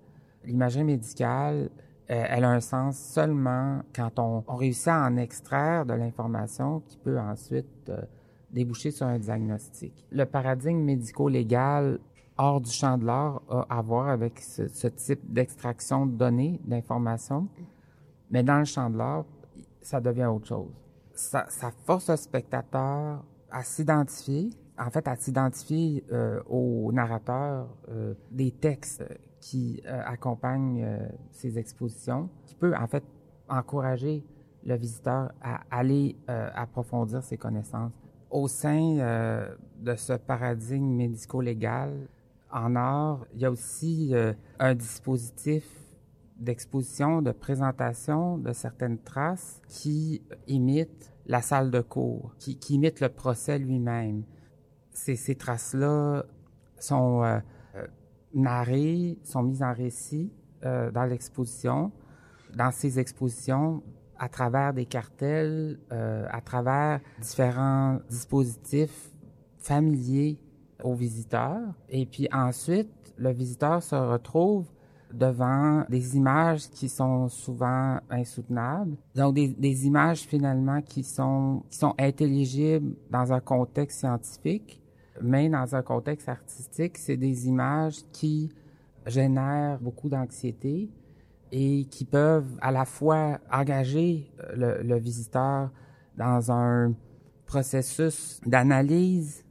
[0.45, 1.69] L'imagerie médicale,
[2.07, 6.97] elle a un sens seulement quand on, on réussit à en extraire de l'information qui
[6.97, 7.91] peut ensuite
[8.51, 10.05] déboucher sur un diagnostic.
[10.11, 11.99] Le paradigme médico-légal
[12.37, 17.47] hors du champ de l'art a à voir avec ce, type d'extraction de données, d'informations,
[18.29, 19.25] mais dans le champ de l'art,
[19.81, 20.84] ça devient autre chose.
[21.15, 21.47] Ça,
[21.85, 29.03] force le spectateur à s'identifier, en fait, à s'identifier euh, au narrateur euh, des textes
[29.39, 30.85] qui euh, accompagnent
[31.31, 33.03] ces expositions, qui peut en fait
[33.47, 34.23] encourager
[34.65, 37.93] le visiteur à aller approfondir ses connaissances.
[38.35, 39.47] Au sein euh,
[39.79, 42.07] de ce paradigme médico-légal
[42.51, 45.63] en art, il y a aussi euh, un dispositif
[46.37, 53.09] d'exposition, de présentation de certaines traces qui imitent la salle de cours, qui, imitent le
[53.09, 54.23] procès lui-même.
[54.91, 56.23] Ces, ces traces-là
[56.77, 57.39] sont euh,
[58.33, 60.31] narrées, sont mises en récit
[60.63, 61.91] dans l'exposition.
[62.55, 63.83] Dans ces expositions,
[64.17, 69.11] à travers des cartels, euh, à travers différents dispositifs
[69.57, 70.39] familiers
[70.83, 71.73] aux visiteurs.
[71.89, 74.65] Et puis ensuite, le visiteur se retrouve
[75.17, 78.95] devant des images qui sont souvent insoutenables.
[79.15, 84.81] Donc des, images finalement qui sont, qui sont intelligibles dans un contexte scientifique,
[85.21, 88.51] mais dans un contexte artistique, c'est des images qui
[89.05, 90.89] génèrent beaucoup d'anxiété,
[91.51, 95.71] et qui peuvent à la fois engager euh, le, visiteur
[96.17, 96.93] dans un
[97.45, 99.45] processus d'analyse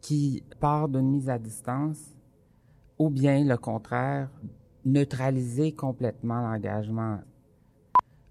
[0.00, 2.14] qui part d'une mise à distance
[2.98, 4.28] ou bien le contraire,
[4.86, 7.18] neutraliser complètement l'engagement.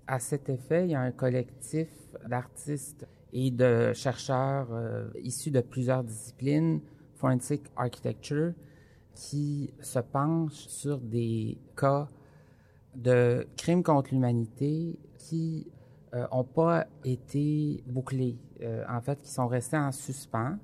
[0.07, 1.89] À cet effet, il y a un collectif
[2.27, 6.79] d'artistes et de chercheurs euh, issus de plusieurs disciplines,
[7.15, 8.53] Forensic Architecture,
[9.13, 12.07] qui se penchent sur des cas
[12.95, 15.67] de crimes contre l'humanité qui
[16.13, 20.57] n'ont euh, pas été bouclés, euh, en fait, qui sont restés en suspens.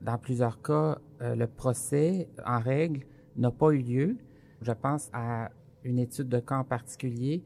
[0.00, 4.16] Dans plusieurs cas, le procès en règle n'a pas eu lieu.
[4.64, 5.50] Je pense à
[5.84, 7.44] une étude de cas en particulier,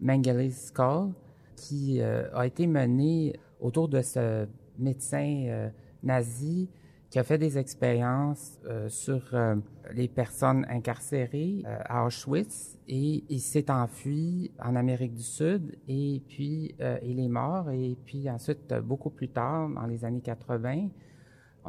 [0.00, 1.12] Mengeles Skull,
[1.56, 4.46] qui a été menée autour de ce
[4.78, 5.70] médecin
[6.02, 6.68] nazi
[7.10, 9.56] qui a fait des expériences euh, sur euh,
[9.92, 16.22] les personnes incarcérées euh, à Auschwitz et il s'est enfui en Amérique du Sud et
[16.28, 20.88] puis il est mort et puis ensuite beaucoup plus tard dans les années 80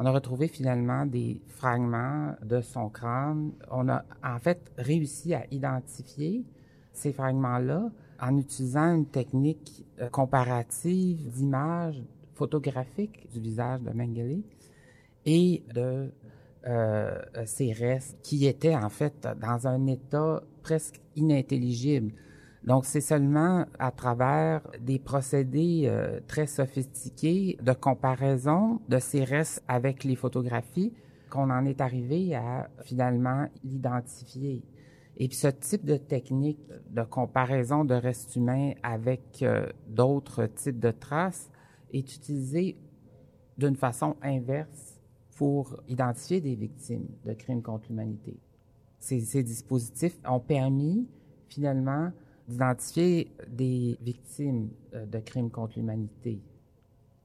[0.00, 3.52] on a retrouvé finalement des fragments de son crâne.
[3.70, 6.42] On a en fait réussi à identifier
[6.94, 14.40] ces fragments-là en utilisant une technique comparative d'image photographique du visage de Mengele
[15.26, 16.10] et de
[16.66, 22.14] euh, ces restes qui étaient en fait dans un état presque inintelligible.
[22.64, 29.62] Donc c'est seulement à travers des procédés euh, très sophistiqués de comparaison de ces restes
[29.66, 30.92] avec les photographies
[31.30, 34.62] qu'on en est arrivé à finalement l'identifier.
[35.16, 40.80] Et puis ce type de technique de comparaison de restes humains avec euh, d'autres types
[40.80, 41.50] de traces
[41.92, 42.76] est utilisé
[43.56, 45.00] d'une façon inverse
[45.36, 48.38] pour identifier des victimes de crimes contre l'humanité.
[48.98, 51.08] Ces, dispositifs ont permis
[51.48, 52.12] finalement
[52.50, 56.42] d'identifier des victimes euh, de crimes contre l'humanité.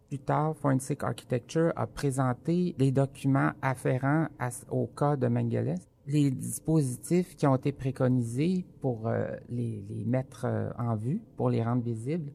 [0.08, 4.28] Plus tard, Forensic Architecture a présenté des documents afférents
[4.70, 5.76] au cas de Mengele.
[6.08, 11.64] Les dispositifs qui ont été préconisés pour euh, les, mettre euh, en vue, pour les
[11.64, 12.32] rendre visibles,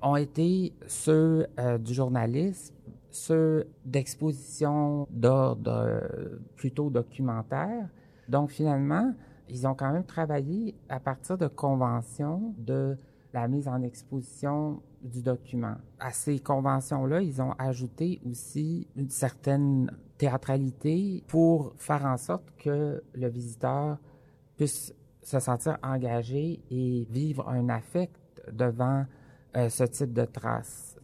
[0.00, 1.46] ont été ceux
[1.78, 2.74] du journalisme,
[3.10, 6.00] ceux d'exposition d'ordre
[6.56, 7.90] plutôt documentaire.
[8.26, 9.12] Donc finalement,
[9.48, 12.96] ils ont quand même travaillé à partir de conventions de
[13.32, 15.74] la mise en exposition du document.
[15.98, 23.02] À ces conventions-là, ils ont ajouté aussi une certaine théâtralité pour faire en sorte que
[23.12, 23.98] le visiteur
[24.56, 29.04] puisse se sentir engagé et vivre un affect devant
[29.56, 30.96] euh, ce type de traces.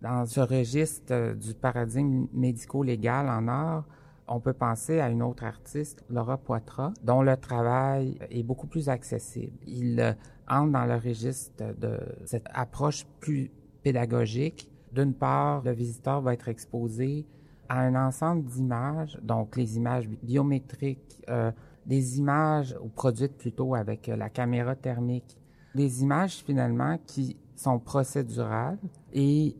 [0.00, 3.84] Dans ce registre euh, du paradigme médico-légal en art,
[4.28, 8.88] on peut penser à une autre artiste, Laura Poitras, dont le travail est beaucoup plus
[8.88, 9.56] accessible.
[9.66, 10.12] Il euh,
[10.48, 13.50] entre dans le registre de cette approche plus
[13.82, 14.68] pédagogique.
[14.92, 17.26] D'une part, le visiteur va être exposé
[17.68, 21.50] à un ensemble d'images, donc les images biométriques, euh,
[21.86, 25.38] des images ou produites plutôt avec euh, la caméra thermique,
[25.74, 28.78] des images finalement qui sont procédurales
[29.12, 29.56] et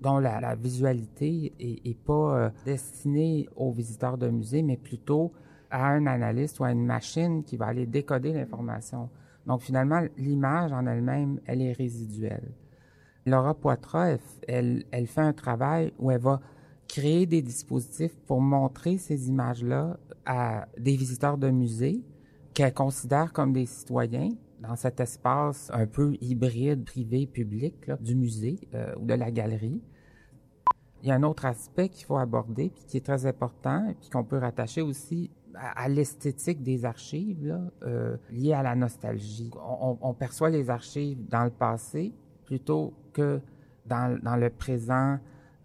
[0.00, 5.32] dont la, visualité est, pas euh, destinée aux visiteurs de musée, mais plutôt
[5.70, 9.10] à un analyste ou à une machine qui va aller décoder l'information.
[9.46, 12.52] Donc finalement, l'image en elle-même, elle est résiduelle.
[13.26, 16.40] Laura Poitras, elle, elle, fait un travail où elle va
[16.88, 22.02] créer des dispositifs pour montrer ces images-là à des visiteurs de musée
[22.54, 28.58] qu'elle considère comme des citoyens dans cet espace un peu hybride, privé, public du musée
[28.74, 29.80] euh, ou de la galerie.
[31.02, 33.94] Il y a un autre aspect qu'il faut aborder, puis qui est très important, et
[33.94, 39.50] puis qu'on peut rattacher aussi à, l'esthétique des archives, là, euh, liée à la nostalgie.
[39.56, 42.12] On, on, perçoit les archives dans le passé
[42.44, 43.40] plutôt que
[43.86, 45.18] dans, dans le présent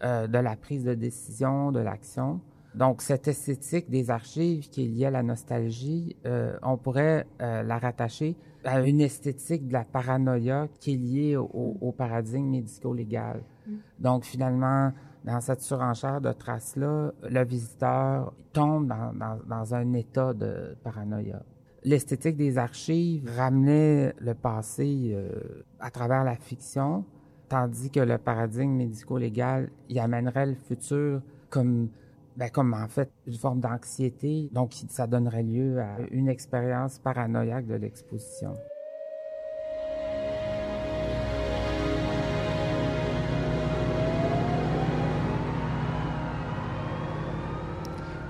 [0.04, 2.42] euh, de la prise de décision, de l'action.
[2.74, 7.64] Donc, cette esthétique des archives qui est liée à la nostalgie, euh, on pourrait euh,
[7.64, 13.42] la rattacher à une esthétique de la paranoïa qui est liée au, au paradigme médico-légal.
[13.66, 13.74] Mm.
[14.00, 14.92] Donc, finalement,
[15.26, 21.42] dans cette surenchère de traces-là, le visiteur tombe dans, un état de paranoïa.
[21.84, 27.06] L'esthétique des archives ramenait le passé euh, à travers la fiction,
[27.50, 31.90] tandis que le paradigme médico-légal y amènerait le futur comme
[32.38, 37.66] ben, comme en fait une forme d'anxiété, donc ça donnerait lieu à une expérience paranoïaque
[37.66, 38.56] de l'exposition.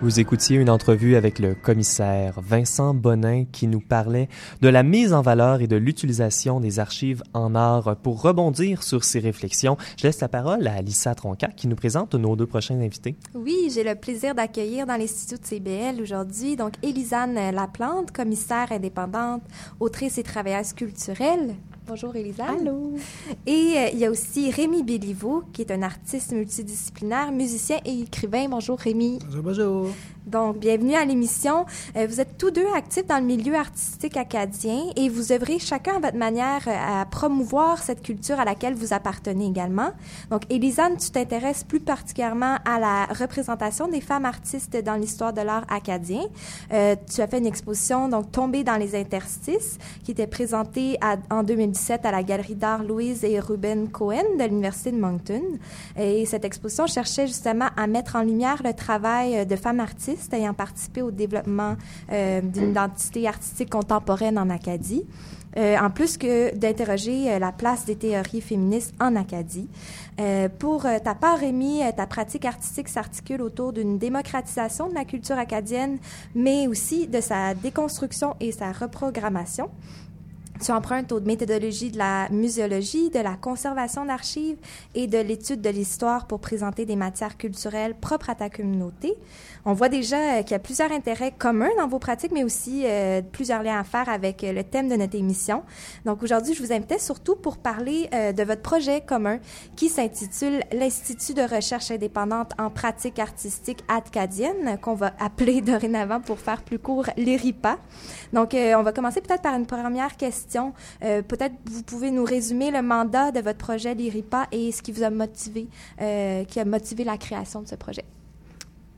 [0.01, 4.27] Vous écoutiez une entrevue avec le commissaire Vincent Bonin qui nous parlait
[4.61, 7.95] de la mise en valeur et de l'utilisation des archives en art.
[8.03, 12.13] Pour rebondir sur ces réflexions, je laisse la parole à Alissa Tronca qui nous présente
[12.13, 13.15] nos deux prochains invités.
[13.33, 19.43] Oui, j'ai le plaisir d'accueillir dans l'Institut de CBL aujourd'hui donc Élisane Laplante, commissaire indépendante,
[19.79, 21.55] autrice et travailleuse culturelle.
[21.87, 22.45] Bonjour Elisa.
[22.45, 22.95] Allô.
[23.45, 28.01] Et euh, il y a aussi Rémi Béliveau, qui est un artiste multidisciplinaire, musicien et
[28.01, 28.47] écrivain.
[28.49, 29.19] Bonjour Rémi.
[29.23, 29.84] Bonjour, bonjour.
[30.25, 31.67] Donc, bienvenue à l'émission.
[31.95, 35.97] Euh, vous êtes tous deux actifs dans le milieu artistique acadien et vous œuvrez chacun
[35.97, 39.91] à votre manière euh, à promouvoir cette culture à laquelle vous appartenez également.
[40.31, 45.41] Donc, Elisane, tu t'intéresses plus particulièrement à la représentation des femmes artistes dans l'histoire de
[45.41, 46.23] l'art acadien.
[46.73, 50.97] Euh, tu as fait une exposition, donc, Tombée dans les interstices, qui était présentée
[51.29, 55.41] en 2017 à la Galerie d'art Louise et Ruben Cohen de l'Université de Moncton.
[55.97, 60.53] Et cette exposition cherchait justement à mettre en lumière le travail de femmes artistes ayant
[60.53, 61.75] participé au développement
[62.11, 65.05] euh, d'une identité artistique contemporaine en Acadie.
[65.57, 69.69] Euh, en plus que d'interroger euh, la place des théories féministes en Acadie.
[70.59, 75.97] pour ta part, Rémi, ta pratique artistique s'articule autour d'une démocratisation de la culture acadienne,
[76.33, 79.69] mais aussi de sa déconstruction et sa reprogrammation.
[80.61, 84.55] Tu empruntes aux méthodologies de la muséologie, de la conservation d'archives
[84.93, 89.17] et de l'étude de l'histoire pour présenter des matières culturelles propres à ta communauté.
[89.65, 92.83] On voit déjà euh, qu'il y a plusieurs intérêts communs dans vos pratiques, mais aussi
[92.85, 95.63] euh, plusieurs liens à faire avec euh, le thème de notre émission.
[96.05, 99.39] Donc aujourd'hui, je vous invitais surtout pour parler de votre projet commun
[99.75, 106.39] qui s'intitule l'Institut de recherche indépendante en pratique artistique acadienne, qu'on va appeler dorénavant pour
[106.39, 107.77] faire plus court l'IRIPA.
[108.33, 110.44] Donc on va commencer peut-être par une première question.
[111.01, 115.03] Peut-être vous pouvez nous résumer le mandat de votre projet l'IRIPA et ce qui vous
[115.03, 118.05] a motivé, qui a motivé la création de ce projet.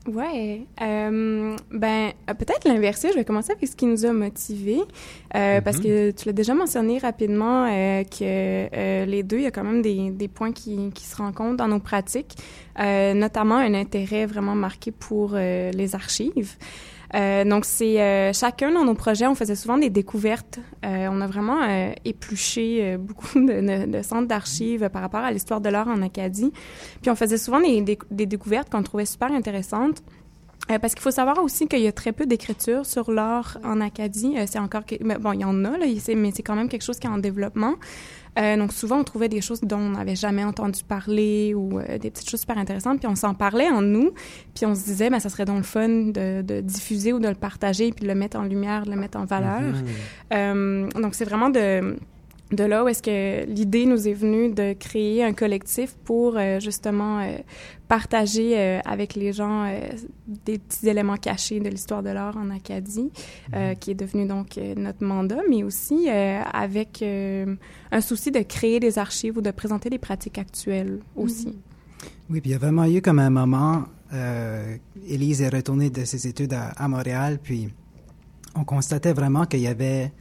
[0.08, 3.10] Ouais, euh, ben euh, peut-être l'inverser.
[3.10, 4.80] Je vais commencer avec ce qui nous a motivés,
[5.34, 5.82] euh, parce mhm.
[5.82, 9.64] que tu l'as déjà mentionné rapidement euh, que euh, les deux, il y a quand
[9.64, 12.36] même des, des points qui, qui se rencontrent dans nos pratiques,
[12.78, 16.56] notamment un intérêt vraiment marqué pour les archives.
[17.14, 20.58] Euh, donc, c'est euh, chacun dans nos projets, on faisait souvent des découvertes.
[20.84, 25.60] Euh, on a vraiment euh, épluché beaucoup de, de, centres d'archives par rapport à l'histoire
[25.60, 26.52] de l'art en Acadie.
[27.00, 30.02] Puis, on faisait souvent des, des, des découvertes qu'on trouvait super intéressantes.
[30.70, 33.80] Euh, parce qu'il faut savoir aussi qu'il y a très peu d'écriture sur l'art en
[33.80, 34.34] Acadie.
[34.36, 34.84] Euh, c'est encore...
[34.84, 34.96] Que...
[35.18, 37.18] Bon, il y en a, là, mais c'est quand même quelque chose qui est en
[37.18, 37.74] développement.
[38.38, 41.98] Euh, donc souvent, on trouvait des choses dont on n'avait jamais entendu parler ou euh,
[41.98, 44.12] des petites choses super intéressantes, puis on s'en parlait en nous,
[44.54, 47.28] puis on se disait, ben ça serait donc le fun de, de, diffuser ou de
[47.28, 49.72] le partager, puis de le mettre en lumière, de le mettre en valeur.
[49.72, 50.34] Mm-hmm.
[50.34, 51.96] Euh, donc c'est vraiment de
[52.50, 56.60] de là où est-ce que l'idée nous est venue de créer un collectif pour euh,
[56.60, 57.36] justement euh,
[57.88, 59.70] partager euh, avec les gens
[60.26, 63.10] des petits éléments cachés de l'histoire de l'art en Acadie,
[63.52, 63.76] mhm.
[63.76, 69.38] qui est devenu donc notre mandat, mais aussi avec un souci de créer des archives
[69.38, 71.48] ou de présenter des pratiques actuelles aussi.
[71.48, 71.54] Mhm.
[72.30, 73.84] Oui, puis il y a vraiment eu comme un moment,
[75.08, 77.70] Élise est retournée de ses études à Montréal, puis
[78.54, 80.12] on constatait vraiment qu'il y avait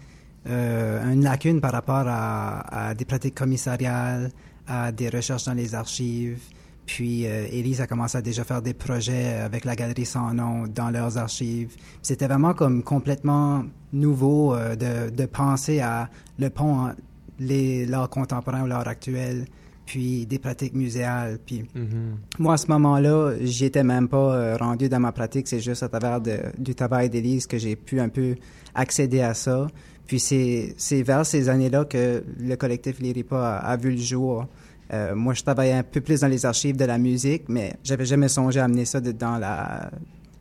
[0.50, 4.32] euh, une lacune par rapport à, des pratiques commissariales,
[4.68, 6.40] à des recherches dans les archives.
[6.86, 10.68] Puis euh, Élise a commencé à déjà faire des projets avec la Galerie Sans Nom
[10.68, 11.76] dans leurs archives.
[12.02, 16.92] C'était vraiment comme complètement nouveau euh, de, de, penser à le pont
[17.40, 19.46] l'art contemporain ou l'art actuel,
[19.86, 21.40] puis des pratiques muséales.
[21.46, 22.40] Puis mm-hmm.
[22.40, 25.48] moi, à ce moment-là, j'y étais même pas euh, rendu dans ma pratique.
[25.48, 28.36] C'est juste à travers de, du travail d'Élise que j'ai pu un peu
[28.76, 29.68] accéder à ça.
[30.08, 34.48] Puis c'est vers ces années-là que le collectif Liripa a, a vu le jour.
[34.94, 38.06] Euh, moi, je travaillais un peu plus dans les archives de la musique, mais j'avais
[38.06, 39.92] jamais songé à amener ça dans la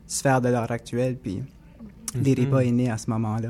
[0.05, 1.17] sphère de l'art actuel.
[1.17, 1.41] Puis
[2.15, 3.49] mm est né à ce moment-là.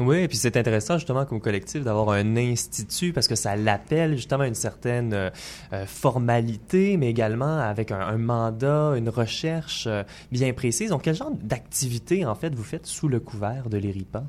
[0.00, 4.16] Oui, et puis c'est intéressant justement comme collectif d'avoir un institut parce que ça l'appelle
[4.16, 5.30] justement une certaine euh,
[5.72, 9.86] euh, formalité, mais également avec un, mandat, une recherche
[10.32, 10.90] bien précise.
[10.90, 14.24] Donc, quel genre d'activité en fait vous faites sous le couvert de l'ERIPA?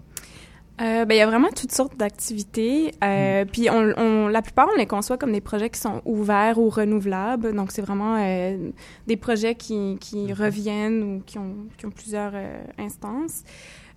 [0.81, 2.93] Euh, ben, il y a vraiment toutes sortes d'activités.
[3.03, 3.47] Euh, mm.
[3.47, 6.69] Puis on, on, la plupart, on les conçoit comme des projets qui sont ouverts ou
[6.69, 7.53] renouvelables.
[7.53, 8.71] Donc, c'est vraiment euh,
[9.05, 10.33] des projets qui, qui mm-hmm.
[10.33, 13.43] reviennent ou qui ont, qui ont plusieurs euh, instances.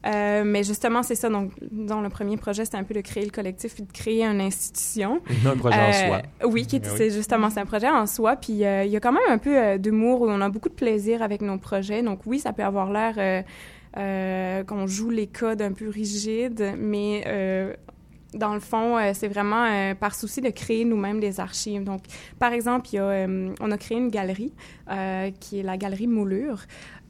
[0.06, 1.30] Euh, mais justement, c'est ça.
[1.30, 4.24] Donc, dans le premier projet, c'était un peu de créer le collectif et de créer
[4.24, 5.20] une institution.
[5.46, 6.22] Un projet en soi.
[6.44, 8.36] Oui, qui c'est justement, c'est un projet en soi.
[8.36, 11.22] Puis, il y a quand même un peu d'humour où on a beaucoup de plaisir
[11.22, 12.02] avec nos projets.
[12.02, 13.42] Donc, oui, ça peut avoir l'air euh,
[13.96, 17.74] qu'on joue les codes un peu rigides, mais euh,
[18.34, 21.84] dans le fond, euh, c'est vraiment par souci de créer nous-mêmes des archives.
[21.84, 22.02] Donc,
[22.38, 24.52] par exemple, on a créé une galerie
[25.40, 26.66] qui est la galerie Moulure.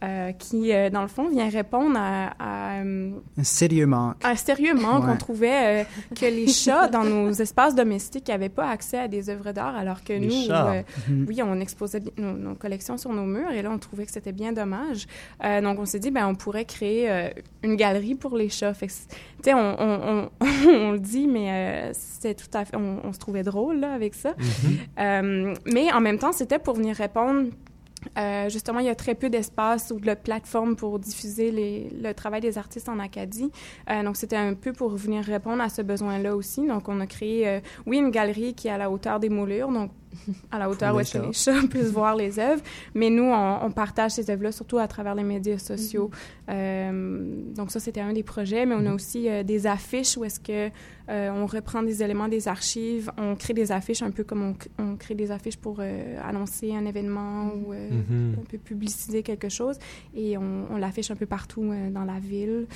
[0.07, 2.81] Euh, qui, euh, dans le fond, vient répondre à...
[2.81, 4.25] un sérieux manque.
[4.25, 5.05] Un sérieux manque.
[5.09, 5.85] On trouvait euh,
[6.15, 10.05] que les chats, dans nos espaces domestiques, n'avaient pas accès à des œuvres d'art, alors
[10.05, 11.27] que nous, mhm.
[11.27, 14.53] oui, on exposait nos, collections sur nos murs, et là, on trouvait que c'était bien
[14.53, 15.07] dommage.
[15.43, 17.33] donc, on s'est dit, ben, on pourrait créer
[17.65, 18.75] une galerie pour les chats.
[18.75, 18.89] tu
[19.43, 22.77] sais, on, on, on, le dit, mais c'est tout à fait...
[22.77, 24.35] On, se trouvait drôle, là, avec ça.
[24.99, 25.55] Mhm.
[25.67, 27.49] mais en même temps, c'était pour venir répondre
[28.19, 31.51] euh, justement, il y a très peu d'espace ou de plateforme pour diffuser
[31.93, 33.51] le travail des artistes en Acadie.
[33.91, 36.67] Euh, donc, c'était un peu pour venir répondre à ce besoin-là aussi.
[36.67, 39.69] Donc, on a créé, euh, oui, une galerie qui est à la hauteur des moulures,
[39.69, 39.91] donc
[40.51, 42.63] à la hauteur où est-ce que les chats puissent voir les œuvres.
[42.95, 46.11] Mais nous, on, partage ces œuvres-là surtout à travers les médias sociaux.
[46.49, 46.53] Mm-hmm.
[46.53, 48.67] euh, donc ça, c'était un des projets.
[48.67, 48.95] Mais on a mm-hmm.
[48.95, 50.71] aussi euh, des affiches où est-ce que
[51.09, 54.83] euh, on reprend des éléments des archives, on crée des affiches un peu comme on,
[54.83, 55.81] on crée des affiches pour
[56.25, 58.41] annoncer un événement ou mm-hmm.
[58.41, 59.79] un peu publiciser quelque chose.
[60.15, 62.67] Et on, on l'affiche un peu partout dans la ville.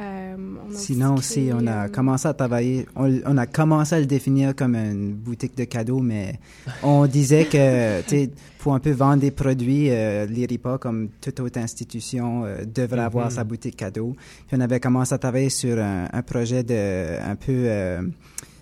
[0.00, 0.36] Euh,
[0.70, 5.12] Sinon aussi, on a commencé à travailler, on, a commencé à le définir comme une
[5.12, 6.38] boutique de cadeaux, mais
[6.82, 11.40] on disait que, tu sais, pour un peu vendre des produits, euh, l'IRIPA, comme toute
[11.40, 13.34] autre institution, euh, devrait avoir mm-hmm.
[13.34, 14.14] sa boutique cadeau.
[14.46, 18.02] Puis on avait commencé à travailler sur un, projet de un peu euh,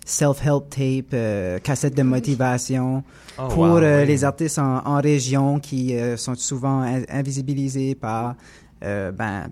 [0.05, 3.03] self-help tape, cassette de motivation
[3.39, 8.35] oh, pour les artistes en, en région qui sont souvent invisibilisés par
[8.81, 9.47] ben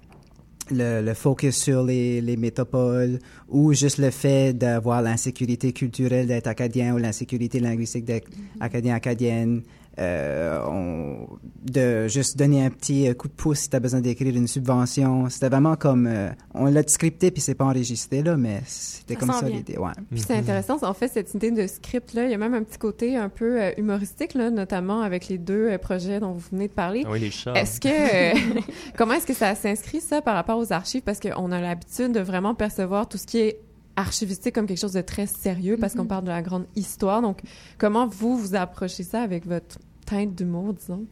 [0.72, 6.48] le, le, focus sur les, les métropoles ou juste le fait d'avoir l'insécurité culturelle d'être
[6.48, 8.62] acadien ou l'insécurité linguistique d'être mm-hmm.
[8.62, 9.62] acadien, acadienne,
[10.00, 11.28] euh, on,
[11.64, 15.30] de juste donner un petit coup de pouce si tu as besoin d'écrire une subvention.
[15.30, 16.08] C'était vraiment comme...
[16.08, 19.78] Euh, on l'a scripté, puis c'est pas enregistré, là, mais c'était comme ça l'idée.
[19.78, 19.92] Ouais.
[20.10, 22.78] Puis c'est intéressant, en fait, cette idée de script-là, il y a même un petit
[22.78, 26.74] côté un peu euh, humoristique, là, notamment avec les deux projets dont vous venez de
[26.74, 27.06] parler.
[27.10, 27.54] Oui, les chats.
[27.54, 28.62] Est-ce que...
[28.98, 31.02] comment est-ce que ça s'inscrit, ça, par rapport aux archives?
[31.02, 33.60] Parce qu'on a l'habitude de vraiment percevoir tout ce qui est
[34.00, 36.08] archivistique comme quelque chose de très sérieux parce qu'on mm-hmm.
[36.08, 37.22] parle de la grande histoire.
[37.22, 37.42] Donc,
[37.78, 39.78] comment vous, vous approchez ça avec votre
[40.10, 41.06] teinte d'humour, disons?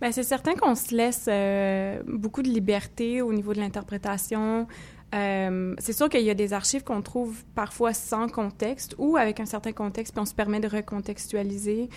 [0.00, 4.66] Bien, c'est certain qu'on se laisse euh, beaucoup de liberté au niveau de l'interprétation.
[5.14, 9.38] Euh, c'est sûr qu'il y a des archives qu'on trouve parfois sans contexte ou avec
[9.38, 11.88] un certain contexte, puis on se permet de recontextualiser.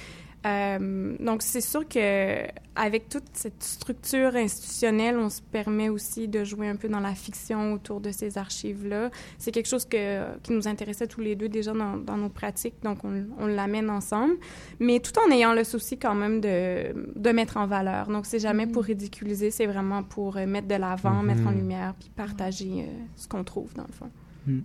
[0.48, 2.46] Euh, donc, c'est sûr que
[2.76, 7.16] avec toute cette structure institutionnelle, on se permet aussi de jouer un peu dans la
[7.16, 9.10] fiction autour de ces archives-là.
[9.40, 12.76] C'est quelque chose que, qui nous intéressait tous les deux déjà dans, dans nos pratiques,
[12.84, 14.36] donc on, on l'amène ensemble,
[14.80, 18.08] mais tout en ayant le souci quand même de, de mettre en valeur.
[18.08, 21.26] Donc, c'est jamais pour ridiculiser, c'est vraiment pour euh, mettre de l'avant, Mhm.
[21.26, 24.10] mettre en lumière, puis partager euh, ce qu'on trouve, dans le fond.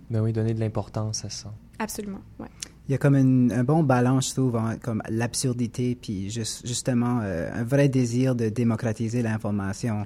[0.09, 1.51] Ben oui, donner de l'importance à ça.
[1.77, 2.47] Absolument, ouais.
[2.89, 6.67] Il y a comme une- un bon balance, je trouve, en- comme l'absurdité, puis juste-
[6.67, 10.05] justement euh, un vrai désir de démocratiser l'information.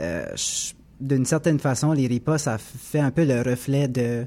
[0.00, 4.24] Euh, je- D'une certaine façon, les RIPA, ça fait un peu le reflet de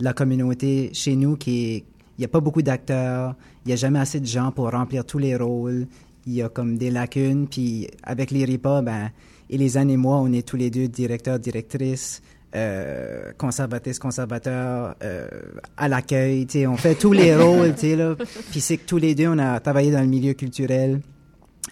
[0.00, 1.76] la communauté chez nous qui.
[1.76, 5.04] Il n'y a pas beaucoup d'acteurs, il n'y a jamais assez de gens pour remplir
[5.04, 5.86] tous les rôles,
[6.26, 9.10] il y a comme des lacunes, puis avec les RIPA, ben,
[9.48, 12.22] et moi, on est tous les deux directeurs, directrices,
[12.54, 15.28] euh, conservatrices, conservateurs, euh,
[15.76, 18.14] à l'accueil, tu sais, on fait tous les rôles, tu sais, là.
[18.50, 21.00] Puis c'est que tous les deux, on a travaillé dans le milieu culturel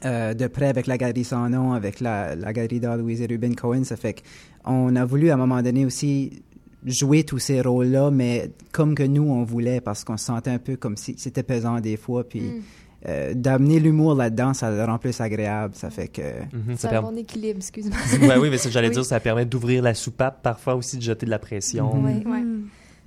[0.04, 3.26] euh, de près avec la Galerie Sans Nom, avec la, la Galerie d'art Louise et
[3.26, 3.84] Ruben Cohen.
[3.84, 4.22] Ça fait
[4.64, 6.42] qu'on a voulu à un moment donné aussi
[6.84, 10.58] jouer tous ces rôles-là, mais comme que nous, on voulait, parce qu'on se sentait un
[10.58, 12.62] peu comme si c'était pesant des fois, puis Mm.
[13.06, 15.74] Euh, d'amener l'humour là-dedans, ça le rend plus agréable.
[15.74, 16.22] Ça fait que...
[16.70, 17.98] C'est ça un permet- bon équilibre, excuse-moi.
[18.40, 18.94] Oui, mais ça, j'allais Oui.
[18.94, 21.92] dire, ça permet d'ouvrir la soupape, parfois aussi de jeter de la pression.
[22.02, 22.24] Oui.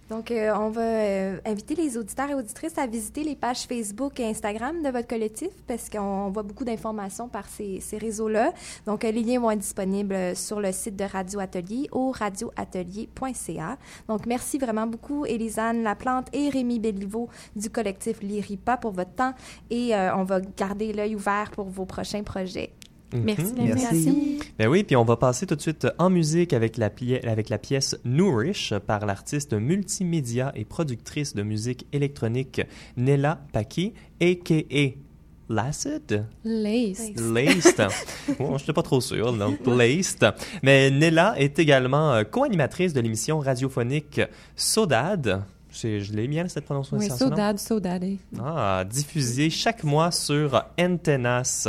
[0.10, 4.20] Donc, euh, on va euh, inviter les auditeurs et auditrices à visiter les pages Facebook
[4.20, 8.54] et Instagram de votre collectif parce qu'on voit beaucoup d'informations par ces, ces réseaux-là.
[8.86, 12.12] Donc, euh, les liens vont être disponibles euh, sur le site de Radio Atelier au
[12.12, 13.78] radioatelier.ca.
[14.08, 19.34] Donc, merci vraiment beaucoup, Élisane Laplante et Rémi Béliveau du collectif Liripa pour votre temps
[19.70, 22.77] et on va garder l'œil ouvert pour vos prochains projets.
[23.14, 23.22] Mhm.
[23.24, 23.54] Merci.
[23.58, 24.40] Merci.
[24.60, 27.50] Ben oui, puis on va passer tout de suite en musique avec la, pli- avec
[27.50, 32.62] la pièce Nourish par l'artiste multimédia et productrice de musique électronique
[32.98, 34.90] Nella Paki, a.k.a.
[35.50, 36.26] Lacid?
[36.44, 37.12] Lace.
[37.16, 37.88] Laced?
[38.38, 40.34] bon, je n'étais pas trop sûr, donc Laced.
[40.62, 44.20] Mais Nella est également euh, co-animatrice de l'émission radiophonique
[44.58, 45.44] Sodad.
[45.84, 47.28] Je l'ai bien cette prononciation.
[47.30, 48.20] Oui, so daddy.
[48.40, 51.68] Ah, diffusé chaque mois sur Antennas.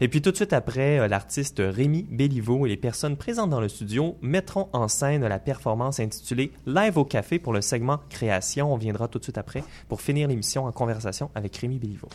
[0.00, 3.60] Et puis tout de suite après, euh, l'artiste Rémi Béliveau et les personnes présentes dans
[3.60, 8.72] le studio mettront en scène la performance intitulée Live au café pour le segment création.
[8.72, 12.08] On viendra tout de suite après pour finir l'émission en conversation avec Rémi Béliveau.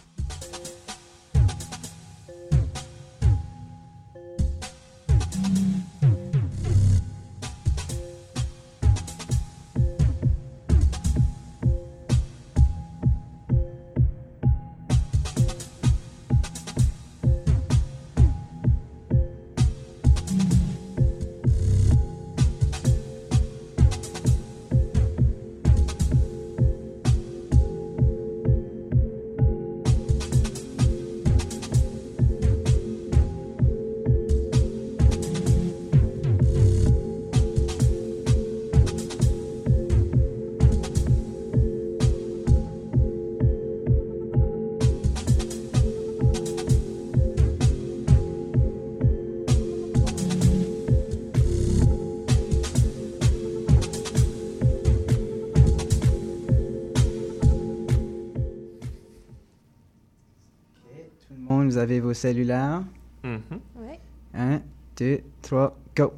[62.12, 62.84] Vos cellulaires.
[63.24, 63.40] Mhm.
[63.78, 64.00] Ouais.
[64.34, 64.62] Un,
[64.98, 66.12] deux, trois, go.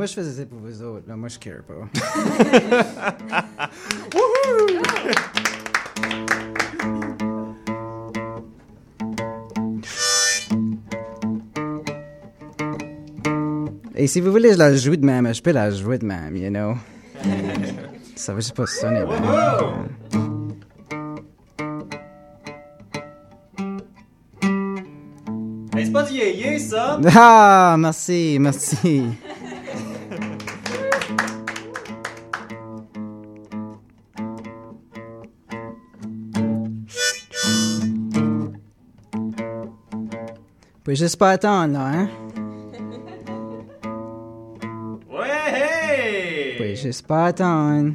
[0.00, 1.06] Moi, je faisais ça pour vous autres.
[1.06, 1.74] Là, moi, je care pas.
[13.94, 15.34] Et si vous voulez, je la joue de même.
[15.34, 16.76] Je peux la jouer de même, you know?
[18.16, 19.04] Ça va juste pas sonner.
[19.04, 19.20] bien.
[25.74, 26.98] c'est pas du yé ça!
[27.14, 29.04] Ah, merci, merci.
[40.90, 42.08] pouvez juste pas attendre, là, hein?
[45.08, 46.50] Ouais, hey!
[46.50, 47.92] Vous pouvez juste pas attendre.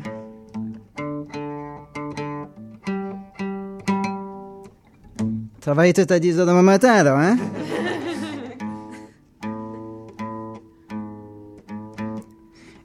[5.59, 7.37] Travaillez tout à 10 heures de mon matin, là, hein?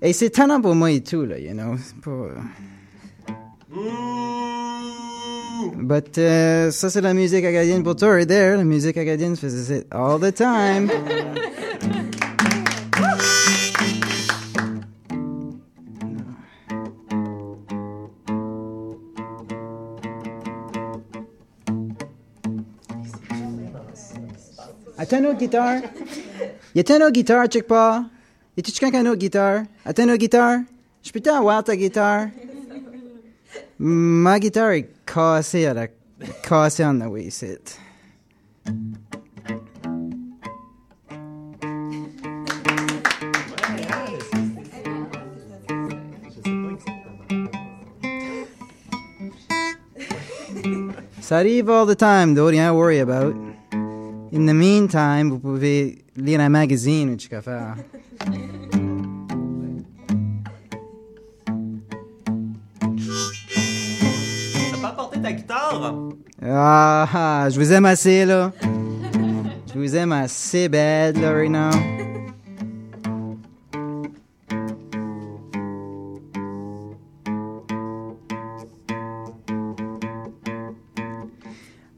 [0.03, 1.77] Et c'est tannant pour moi et tout, là, you know.
[1.79, 2.27] C'est Pour...
[5.91, 8.57] But euh, ça, c'est la musique acadienne pour toi, right there.
[8.57, 10.89] La musique acadienne faisait ça all the time.
[24.97, 25.81] Attends une autre guitare.
[26.77, 28.05] Y a-t-il une autre guitare, check pas?
[28.57, 29.63] Y a-t-il quelqu'un qui a une autre guitare?
[29.85, 30.61] Attends guitare?
[31.03, 32.29] Je peux t'avoir ta guitare?
[33.83, 35.87] Ma guitare est cassée à la...
[36.47, 37.79] cassée en oui, c'est...
[51.23, 53.35] Ça arrive all the time, though, rien à worry about.
[54.31, 57.17] In the meantime, vous pouvez lire un magazine ou
[66.43, 68.51] Ah, ah, je vous aime assez, là.
[68.63, 71.71] Je vous aime assez bad, là, right now.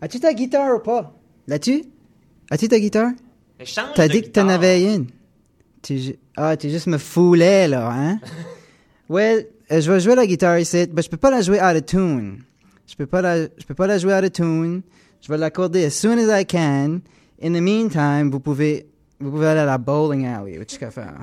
[0.01, 1.15] As-tu ta guitare ou pas?
[1.47, 1.85] L'as-tu?
[2.51, 3.13] As-tu ta guitare?
[3.95, 5.07] T'as dit que t'en avais une.
[5.83, 8.19] Tu, ah, tu juste me foulais, là, hein?
[9.09, 11.77] ouais, euh, je vais jouer la guitare ici, mais je peux pas la jouer out
[11.77, 12.39] of tune.
[12.93, 14.83] Je peux pas la, je peux pas la jouer out of tune.
[15.23, 17.01] Je vais l'accorder as soon as I can.
[17.43, 18.87] In the meantime, vous pouvez,
[19.19, 21.15] vous pouvez aller à la bowling alley, tu qu'à faire.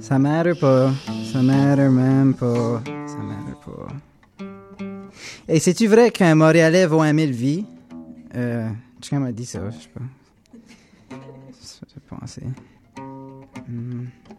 [0.00, 0.90] Ça matter pas.
[1.30, 2.82] Ça matter même pas.
[3.06, 4.46] Ça matter pas.
[5.46, 7.66] Et c'est-tu vrai qu'un Montréalais vaut un mille vies?
[8.34, 10.00] Euh, quelqu'un m'a dit ça, je sais pas.
[11.60, 12.00] Ça fait
[13.68, 14.37] penser.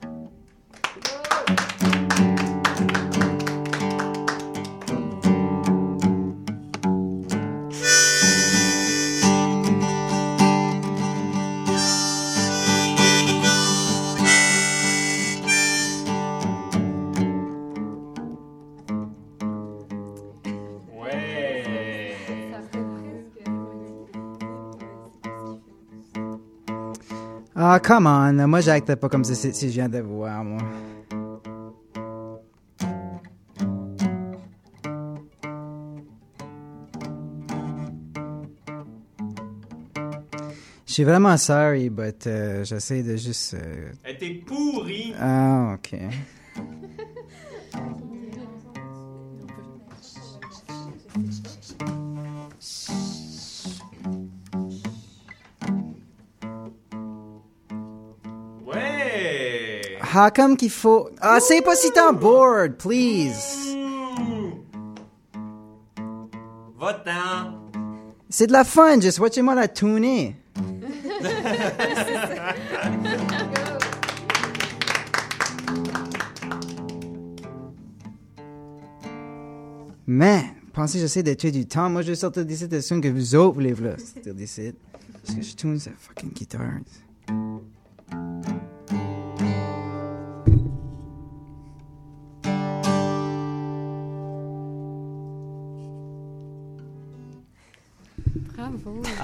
[27.61, 28.47] Ah, come on.
[28.47, 30.61] Moi, j'acte pas comme ça si, si je viens de voir, moi.
[40.87, 43.53] Je suis vraiment sorry, but euh, j'essaie de juste...
[43.53, 45.13] euh, Elle était pourrie.
[45.19, 45.99] Ah, ok.
[60.11, 61.11] How come qu'il faut...
[61.21, 63.77] Ah, c'est pas si t'en bored, please.
[66.79, 67.53] Va-t'en.
[68.27, 70.35] C'est de la fun, juste watchez-moi la tuner.
[80.07, 80.43] Mais,
[80.73, 81.87] pensez, j'essaie de tuer du temps.
[81.87, 84.73] Moi, je vais sortir d'ici de que vous autres voulez là, sortir d'ici.
[85.23, 86.79] Parce que je tune cette fucking guitare.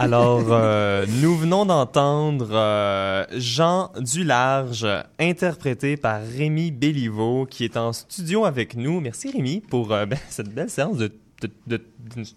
[0.06, 4.86] Alors, euh, nous venons d'entendre euh, Jean Dularge,
[5.20, 9.02] interprété par Rémi Béliveau, qui est en studio avec nous.
[9.02, 11.12] Merci Rémi pour euh, ben, cette belle séance de,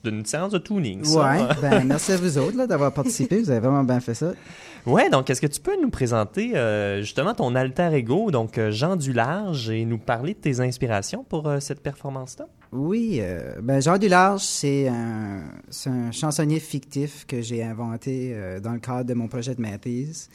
[0.03, 1.07] d'une- séance de tuning.
[1.15, 3.39] Ouais, ben, merci à vous autres d'avoir participé.
[3.39, 4.33] Vous avez vraiment bien fait ça.
[4.87, 8.97] Ouais, donc est-ce que tu peux nous présenter euh, justement ton alter ego, donc Jean
[8.97, 12.47] Dularge, et nous parler de tes inspirations pour euh, cette performance-là?
[12.71, 15.41] Oui, euh, ben Jean Dularge, c'est un,
[15.71, 19.61] c'est un chansonnier fictif que j'ai inventé euh, dans le cadre de mon projet de
[19.63, 20.29] maîtrise.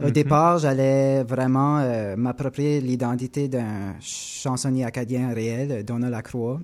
[0.00, 0.10] Au Mhm.
[0.12, 6.60] départ, j'allais vraiment euh, m'approprier l'identité d'un chansonnier acadien réel, Donald Lacroix.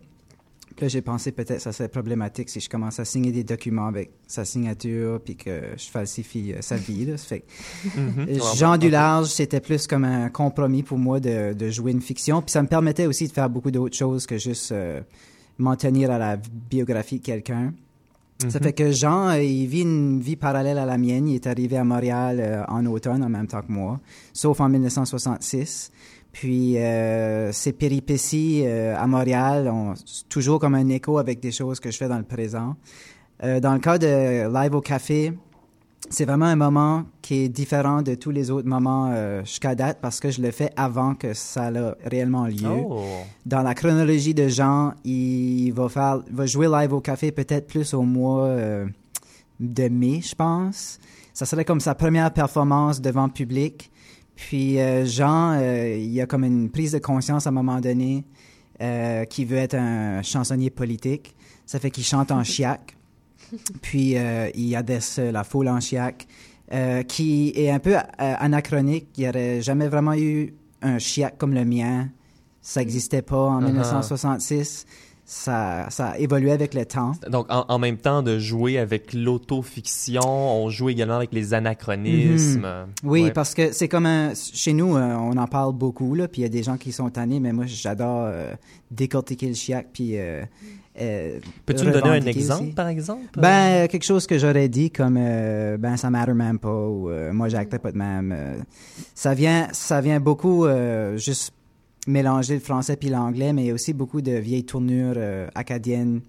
[0.80, 3.86] Là, j'ai pensé peut-être que ça serait problématique si je commence à signer des documents
[3.88, 7.04] avec sa signature puis que je falsifie euh, sa vie.
[7.04, 7.16] Là.
[7.16, 7.44] Fait
[7.96, 8.26] Mhm.
[8.28, 8.80] Euh, Jean ok.
[8.80, 12.42] Dularge, c'était plus comme un compromis pour moi de, de jouer une fiction.
[12.42, 15.00] Puis ça me permettait aussi de faire beaucoup d'autres choses que juste euh,
[15.58, 16.36] m'en tenir à la
[16.70, 17.72] biographie de quelqu'un.
[18.40, 18.62] Ça Mhm.
[18.66, 21.26] fait que Jean, euh, il vit une vie parallèle à la mienne.
[21.26, 23.98] Il est arrivé à Montréal euh, en automne en même temps que moi,
[24.32, 25.90] sauf en 1966.
[26.38, 29.94] Puis euh, ces péripéties euh, à Montréal ont
[30.28, 32.76] toujours comme un écho avec des choses que je fais dans le présent.
[33.42, 35.32] Euh, dans le cas de Live au Café,
[36.10, 39.98] c'est vraiment un moment qui est différent de tous les autres moments euh, jusqu'à date
[40.00, 42.84] parce que je le fais avant que ça a réellement lieu.
[42.88, 43.02] Oh.
[43.44, 47.94] Dans la chronologie de Jean, il va faire, va jouer live au café peut-être plus
[47.94, 48.86] au mois euh,
[49.58, 51.00] de mai, je pense.
[51.34, 53.90] Ça serait comme sa première performance devant public.
[54.38, 57.80] Puis euh, Jean, euh, il y a comme une prise de conscience à un moment
[57.80, 58.24] donné
[58.80, 61.34] euh, qui veut être un chansonnier politique.
[61.66, 62.96] Ça fait qu'il chante en chiac.
[63.82, 66.26] Puis euh, il adresse la foule en chiac,
[66.72, 69.08] euh, qui est un peu euh, anachronique.
[69.16, 72.08] Il n'y aurait jamais vraiment eu un chiac comme le mien.
[72.62, 73.66] Ça n'existait pas en Uh-huh.
[73.72, 74.86] 1966.
[75.30, 77.12] Ça, ça a évolué avec le temps.
[77.30, 82.60] Donc, en, en même temps de jouer avec l'autofiction, on joue également avec les anachronismes.
[82.62, 82.86] Mhm.
[83.04, 83.30] Oui, Ouais.
[83.30, 84.32] parce que c'est comme un...
[84.34, 86.92] Chez nous, euh, on en parle beaucoup, là, puis il y a des gens qui
[86.92, 88.54] sont tannés, mais moi, j'adore euh,
[88.90, 90.18] décortiquer le chiac, puis...
[90.18, 90.44] euh,
[90.98, 92.72] euh, Peux-tu me donner un exemple, aussi.
[92.72, 93.20] par exemple?
[93.36, 97.78] Ben, quelque chose que j'aurais dit comme ben ça matter même pas ou moi j'actais
[97.78, 98.34] pas de même.
[99.14, 100.66] ça vient ça vient beaucoup
[101.14, 101.52] juste
[102.08, 105.46] mélanger le français puis l'anglais, mais il y a aussi beaucoup de vieilles tournures euh,
[105.54, 106.20] acadiennes,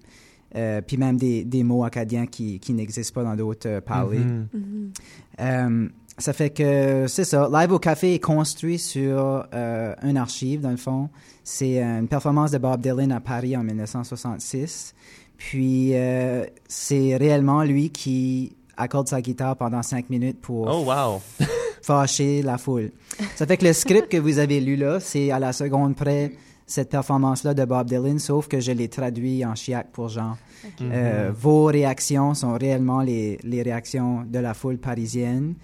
[0.54, 4.18] euh, puis même des, des mots acadiens qui, qui n'existent pas dans d'autres euh, parlers.
[4.18, 4.92] Mhm.
[5.40, 7.48] Euh, ça fait que c'est ça.
[7.50, 11.08] Live au café est construit sur euh, un archive, dans le fond.
[11.44, 14.94] C'est une performance de Bob Dylan à Paris en 1966.
[15.38, 21.22] Puis euh, c'est réellement lui qui accorde sa guitare pendant cinq minutes pour Oh, wow!
[21.82, 22.90] fâcher la foule.
[23.36, 26.32] Ça fait que le script que vous avez lu là, c'est à la seconde près
[26.66, 30.36] cette performance-là de Bob Dylan, sauf que je l'ai traduit en chiac pour Jean.
[30.80, 35.54] Euh, vos réactions sont réellement les, les réactions de la foule parisienne.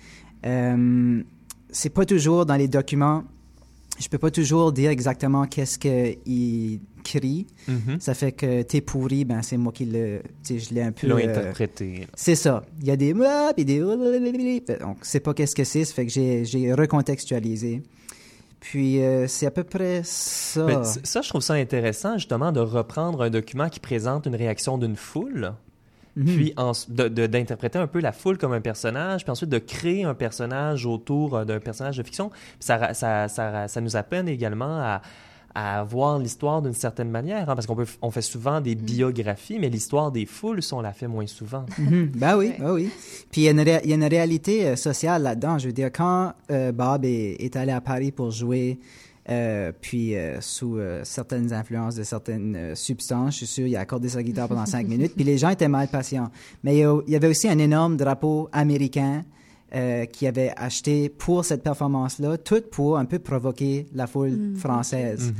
[0.44, 1.22] Euh,
[1.70, 3.22] c'est pas toujours dans les documents.
[3.98, 7.46] Je peux pas toujours dire exactement qu'est-ce qu'il crie.
[7.68, 7.98] Mhm.
[8.00, 11.06] Ça fait que t'es pourri, ben c'est moi qui le, je l'ai un peu.
[11.06, 12.06] L'ont euh, interprété.
[12.14, 12.62] c'est ça.
[12.80, 13.14] Il y a des
[13.54, 17.82] puis des donc c'est pas qu'est-ce que c'est, ça fait que j'ai j'ai recontextualisé.
[18.60, 20.64] Puis euh, c'est à peu près ça.
[20.64, 24.34] Mais c- ça, je trouve ça intéressant, justement, de reprendre un document qui présente une
[24.34, 25.52] réaction d'une foule,
[26.16, 26.24] Mhm.
[26.24, 26.54] puis
[27.28, 31.36] d'interpréter un peu la foule comme un personnage, puis ensuite de créer un personnage autour
[31.36, 32.30] euh, d'un personnage de fiction.
[32.30, 35.02] Puis ça, ça, ça, ça nous appelle également à,
[35.54, 39.58] à voir l'histoire d'une certaine manière, hein, parce qu'on peut, on fait souvent des biographies,
[39.58, 41.64] mais l'histoire des foules, ça, on la fait moins souvent.
[41.78, 42.10] Mhm.
[42.14, 42.90] Ben oui, ben oui.
[43.30, 45.58] Puis il y a une, ré- il y a une réalité euh, sociale là-dedans.
[45.58, 48.78] Je veux dire, quand euh, Bob est, est allé à Paris pour jouer,
[49.28, 53.76] euh, puis euh, sous euh, certaines influences de certaines euh, substances, je suis sûr, il
[53.76, 56.30] a accordé sa guitare pendant cinq minutes, puis les gens étaient mal patients.
[56.62, 59.24] Mais il y, avait aussi un énorme drapeau américain
[59.74, 65.32] euh, qui avait acheté pour cette performance-là, tout pour un peu provoquer la foule française.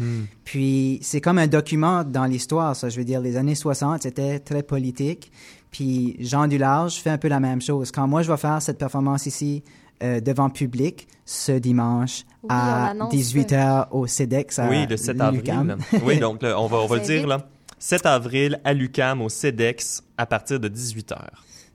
[0.43, 2.89] Puis c'est comme un document dans l'histoire, ça.
[2.89, 5.30] Je veux dire, les années 60, c'était très politique.
[5.70, 7.93] Puis Jean Dularge fait un peu la même chose.
[7.93, 9.62] Quand moi, je vais faire cette performance ici
[10.03, 14.97] euh, devant public ce dimanche Oui, à on annonce 18h au CEDEX à Oui, le
[14.97, 15.71] 7 l'UQAM.
[15.71, 16.01] avril.
[16.05, 17.47] oui, donc là, on va, on va le dire, là.
[17.79, 21.17] 7 avril à l'UCAM, au CEDEX, à partir de 18h.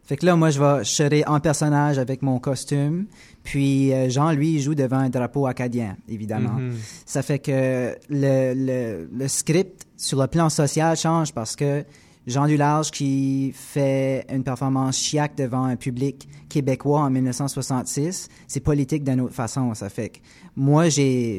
[0.03, 3.05] Fait que là, moi, je vais, je serai en personnage avec mon costume.
[3.43, 6.53] Puis euh, Jean, lui, il joue devant un drapeau acadien, évidemment.
[6.53, 6.75] Mhm.
[7.05, 11.85] Ça fait que le, le, le script sur le plan social change parce que
[12.27, 19.03] Jean Dularge qui fait une performance chiac devant un public québécois en 1966, c'est politique
[19.03, 19.73] d'une autre façon.
[19.73, 20.17] Ça fait que
[20.55, 21.37] moi, j'ai,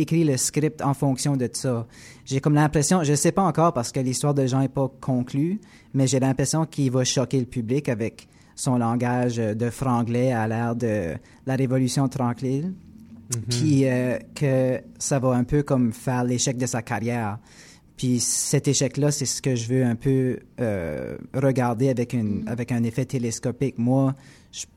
[0.00, 1.86] écrit le script en fonction de ça.
[2.24, 5.60] J'ai comme l'impression, je sais pas encore parce que l'histoire de Jean est pas conclue,
[5.94, 10.76] mais j'ai l'impression qu'il va choquer le public avec son langage de franglais à l'ère
[10.76, 11.14] de
[11.46, 12.72] la Révolution tranquille
[13.48, 17.38] puis euh, que ça va un peu comme faire l'échec de sa carrière.
[17.96, 22.70] Puis cet échec-là, c'est ce que je veux un peu euh, regarder avec, une, avec
[22.70, 23.78] un effet télescopique.
[23.78, 24.14] Moi,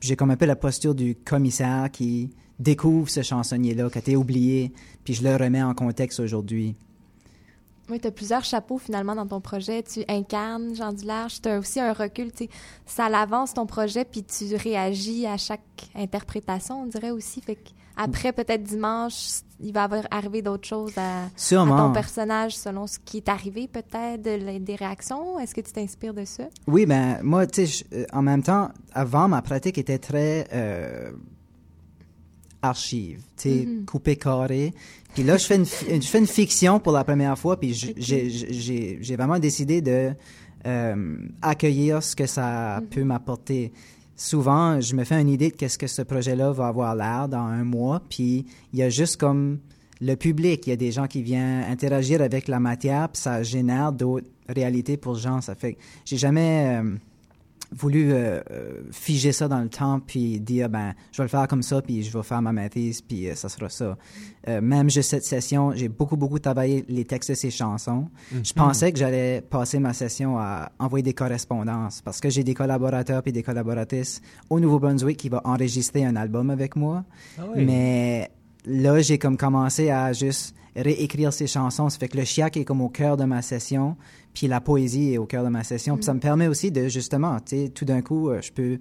[0.00, 4.16] j'ai comme un peu la posture du commissaire qui découvre ce chansonnier-là, qui a été
[4.16, 4.72] oublié,
[5.04, 6.74] puis je le remets en contexte aujourd'hui.
[7.90, 9.82] Oui, tu as plusieurs chapeaux finalement dans ton projet.
[9.82, 12.30] Tu incarnes Jean Dularge, tu as aussi un recul.
[12.30, 12.50] tu sais,
[12.86, 15.60] Ça l'avance ton projet, puis tu réagis à chaque
[15.96, 17.40] interprétation, on dirait aussi.
[17.40, 19.14] Fait que après, peut-être dimanche,
[19.60, 21.28] il va avoir arrivé d'autres choses à, à
[21.66, 25.38] ton personnage selon ce qui est arrivé, peut-être, de des réactions?
[25.38, 26.44] Est-ce que tu t'inspires de ça?
[26.66, 31.10] Oui, ben moi, tu sais, euh, en même temps, avant, ma pratique était très euh,
[32.62, 33.84] archive, tu sais, Mhm.
[33.86, 34.74] coupé carré.
[35.14, 37.72] Puis là, je fais une, fi- je fais une fiction pour la première fois, puis
[37.74, 40.12] j'ai- vraiment décidé de
[40.66, 43.72] euh, accueillir ce que ça peut m'apporter.
[44.22, 47.38] Souvent, je me fais une idée de qu'est-ce que ce projet-là va avoir l'air dans
[47.38, 49.60] un mois, puis il y a juste comme
[50.02, 53.42] le public, il y a des gens qui viennent interagir avec la matière, puis ça
[53.42, 55.40] génère d'autres réalités pour les gens.
[55.40, 56.96] Ça fait j'ai jamais euh,
[57.72, 61.46] voulu euh, euh, figer ça dans le temps, puis dire, ben, je vais le faire
[61.46, 63.96] comme ça, puis je vais faire ma maîtrise, puis euh, ça sera ça.
[64.48, 68.08] Euh, même juste cette session, j'ai beaucoup, beaucoup travaillé les textes de ces chansons.
[68.32, 68.44] Mhm.
[68.44, 72.54] Je pensais que j'allais passer ma session à envoyer des correspondances, parce que j'ai des
[72.54, 77.04] collaborateurs puis des collaboratrices au Nouveau-Brunswick qui vont enregistrer un album avec moi.
[77.38, 77.64] Ah oui.
[77.64, 78.30] Mais
[78.66, 81.88] là, j'ai comme commencé à juste réécrire ces chansons.
[81.90, 83.96] Ça fait que le chiac est comme au cœur de ma session,
[84.34, 85.96] puis la poésie est au cœur de ma session.
[85.96, 88.78] Puis ça me permet aussi de, justement, tu sais, tout d'un coup, euh, je peux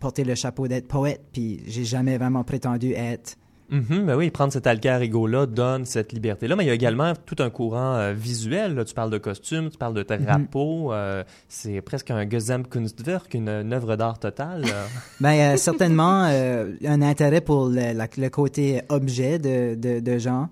[0.00, 3.36] porter le chapeau d'être poète, puis j'ai jamais vraiment prétendu être.
[3.70, 7.14] Mhm, ben oui, prendre cet alter ego-là donne cette liberté-là, mais il y a également
[7.24, 8.74] tout un courant euh, visuel.
[8.74, 8.84] là.
[8.84, 10.92] Tu parles de costume, tu parles de drapeau.
[10.92, 14.64] euh, c'est presque un Gesamtkunstwerk, une, une œuvre d'art totale.
[15.20, 20.18] Ben, euh, certainement euh, un intérêt pour le, la- le côté objet de, de, de
[20.18, 20.50] gens.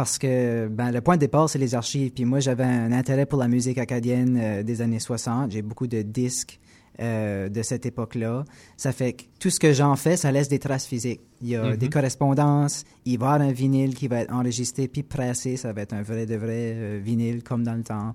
[0.00, 2.10] Parce que ben, le point de départ, c'est les archives.
[2.12, 5.50] Puis moi, j'avais un intérêt pour la musique acadienne euh, des années 60.
[5.50, 6.58] J'ai beaucoup de disques
[7.00, 8.44] euh, de cette époque-là.
[8.78, 11.20] Ça fait que tout ce que j'en fais, ça laisse des traces physiques.
[11.42, 11.76] Il y a Mhm.
[11.76, 15.58] des correspondances, il va y avoir un vinyle qui va être enregistré puis pressé.
[15.58, 18.14] Ça va être un vrai de vrai euh, vinyle comme dans le temps.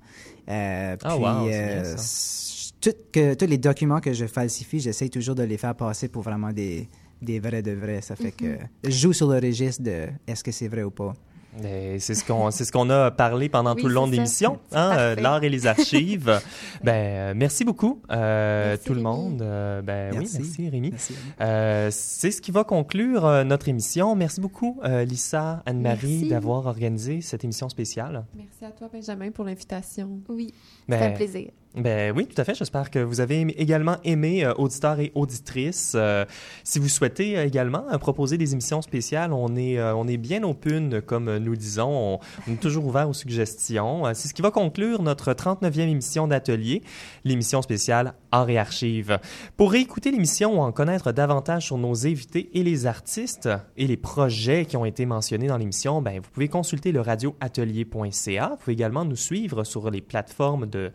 [0.49, 1.93] Euh, Ah, puis, wow, c'est bien ça.
[1.93, 6.07] s- tout que, tous les documents que je falsifie, j'essaie toujours de les faire passer
[6.07, 6.89] pour vraiment des,
[7.21, 8.01] des vrais de vrais.
[8.01, 11.13] Ça fait que je joue sur le registre de est-ce que c'est vrai ou pas.
[11.61, 14.11] Ben, c'est ce qu'on c'est ce qu'on a parlé pendant Oui, tout le long de
[14.11, 16.41] l'émission, hein, euh, l'art et les archives.
[16.83, 19.09] ben euh, merci beaucoup euh, Merci, tout le Rémi.
[19.09, 19.41] monde.
[19.41, 20.37] Euh, ben Merci.
[20.37, 20.89] oui, merci Rémi.
[20.91, 21.13] Merci.
[21.41, 24.15] Euh, c'est ce qui va conclure euh, notre émission.
[24.15, 28.25] Merci beaucoup euh, Lisa, Anne-Marie d'avoir organisé cette émission spéciale.
[28.35, 30.19] Merci à toi, Benjamin, pour l'invitation.
[30.29, 30.53] Oui,
[30.87, 31.49] Ben, c'est un plaisir.
[31.75, 32.55] Ben oui, tout à fait.
[32.55, 35.91] J'espère que vous avez également aimé, euh, auditeurs et auditrices.
[35.95, 36.23] Euh,
[36.63, 40.43] si vous souhaitez euh, également euh, proposer des émissions spéciales, on est, on est bien
[40.43, 42.19] open, comme nous disons.
[42.47, 44.03] On, est toujours ouvert aux suggestions.
[44.13, 46.81] C'est ce qui va conclure notre 39e émission d'atelier,
[47.25, 49.19] l'émission spéciale Art et Archives.
[49.57, 53.97] Pour réécouter l'émission ou en connaître davantage sur nos invités et les artistes et les
[53.97, 58.49] projets qui ont été mentionnés dans l'émission, ben, vous pouvez consulter le radioatelier.ca.
[58.51, 60.91] Vous pouvez également nous suivre sur les plateformes de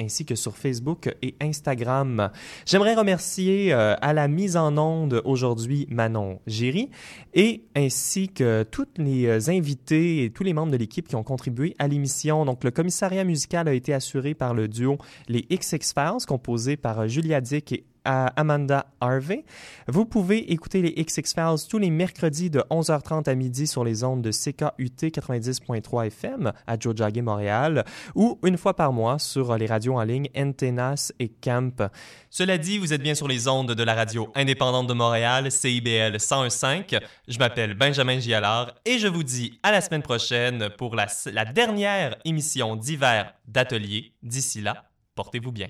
[0.00, 2.30] ainsi que sur Facebook et Instagram.
[2.64, 6.90] J'aimerais remercier euh, à la mise en onde aujourd'hui Manon Géry
[7.34, 11.22] et ainsi que tous les euh, invités et tous les membres de l'équipe qui ont
[11.22, 12.44] contribué à l'émission.
[12.44, 17.00] Donc le commissariat musical a été assuré par le duo Les XX Files composé par
[17.00, 19.44] euh, Julia Dick et à Amanda Harvey.
[19.88, 24.04] Vous pouvez écouter les XX Files tous les mercredis de 11h30 à midi sur les
[24.04, 27.84] ondes de CKUT 90.3 FM à Jojage Montréal
[28.14, 31.90] ou une fois par mois sur les radios en ligne Antennas et Camp.
[32.30, 36.16] Cela dit, vous êtes bien sur les ondes de la radio indépendante de Montréal, CIBL
[36.16, 37.00] 101.5.
[37.26, 41.44] Je m'appelle Benjamin Gialard et je vous dis à la semaine prochaine pour la, la
[41.44, 44.12] dernière émission d'hiver d'atelier.
[44.22, 44.84] D'ici là,
[45.14, 45.68] portez-vous bien.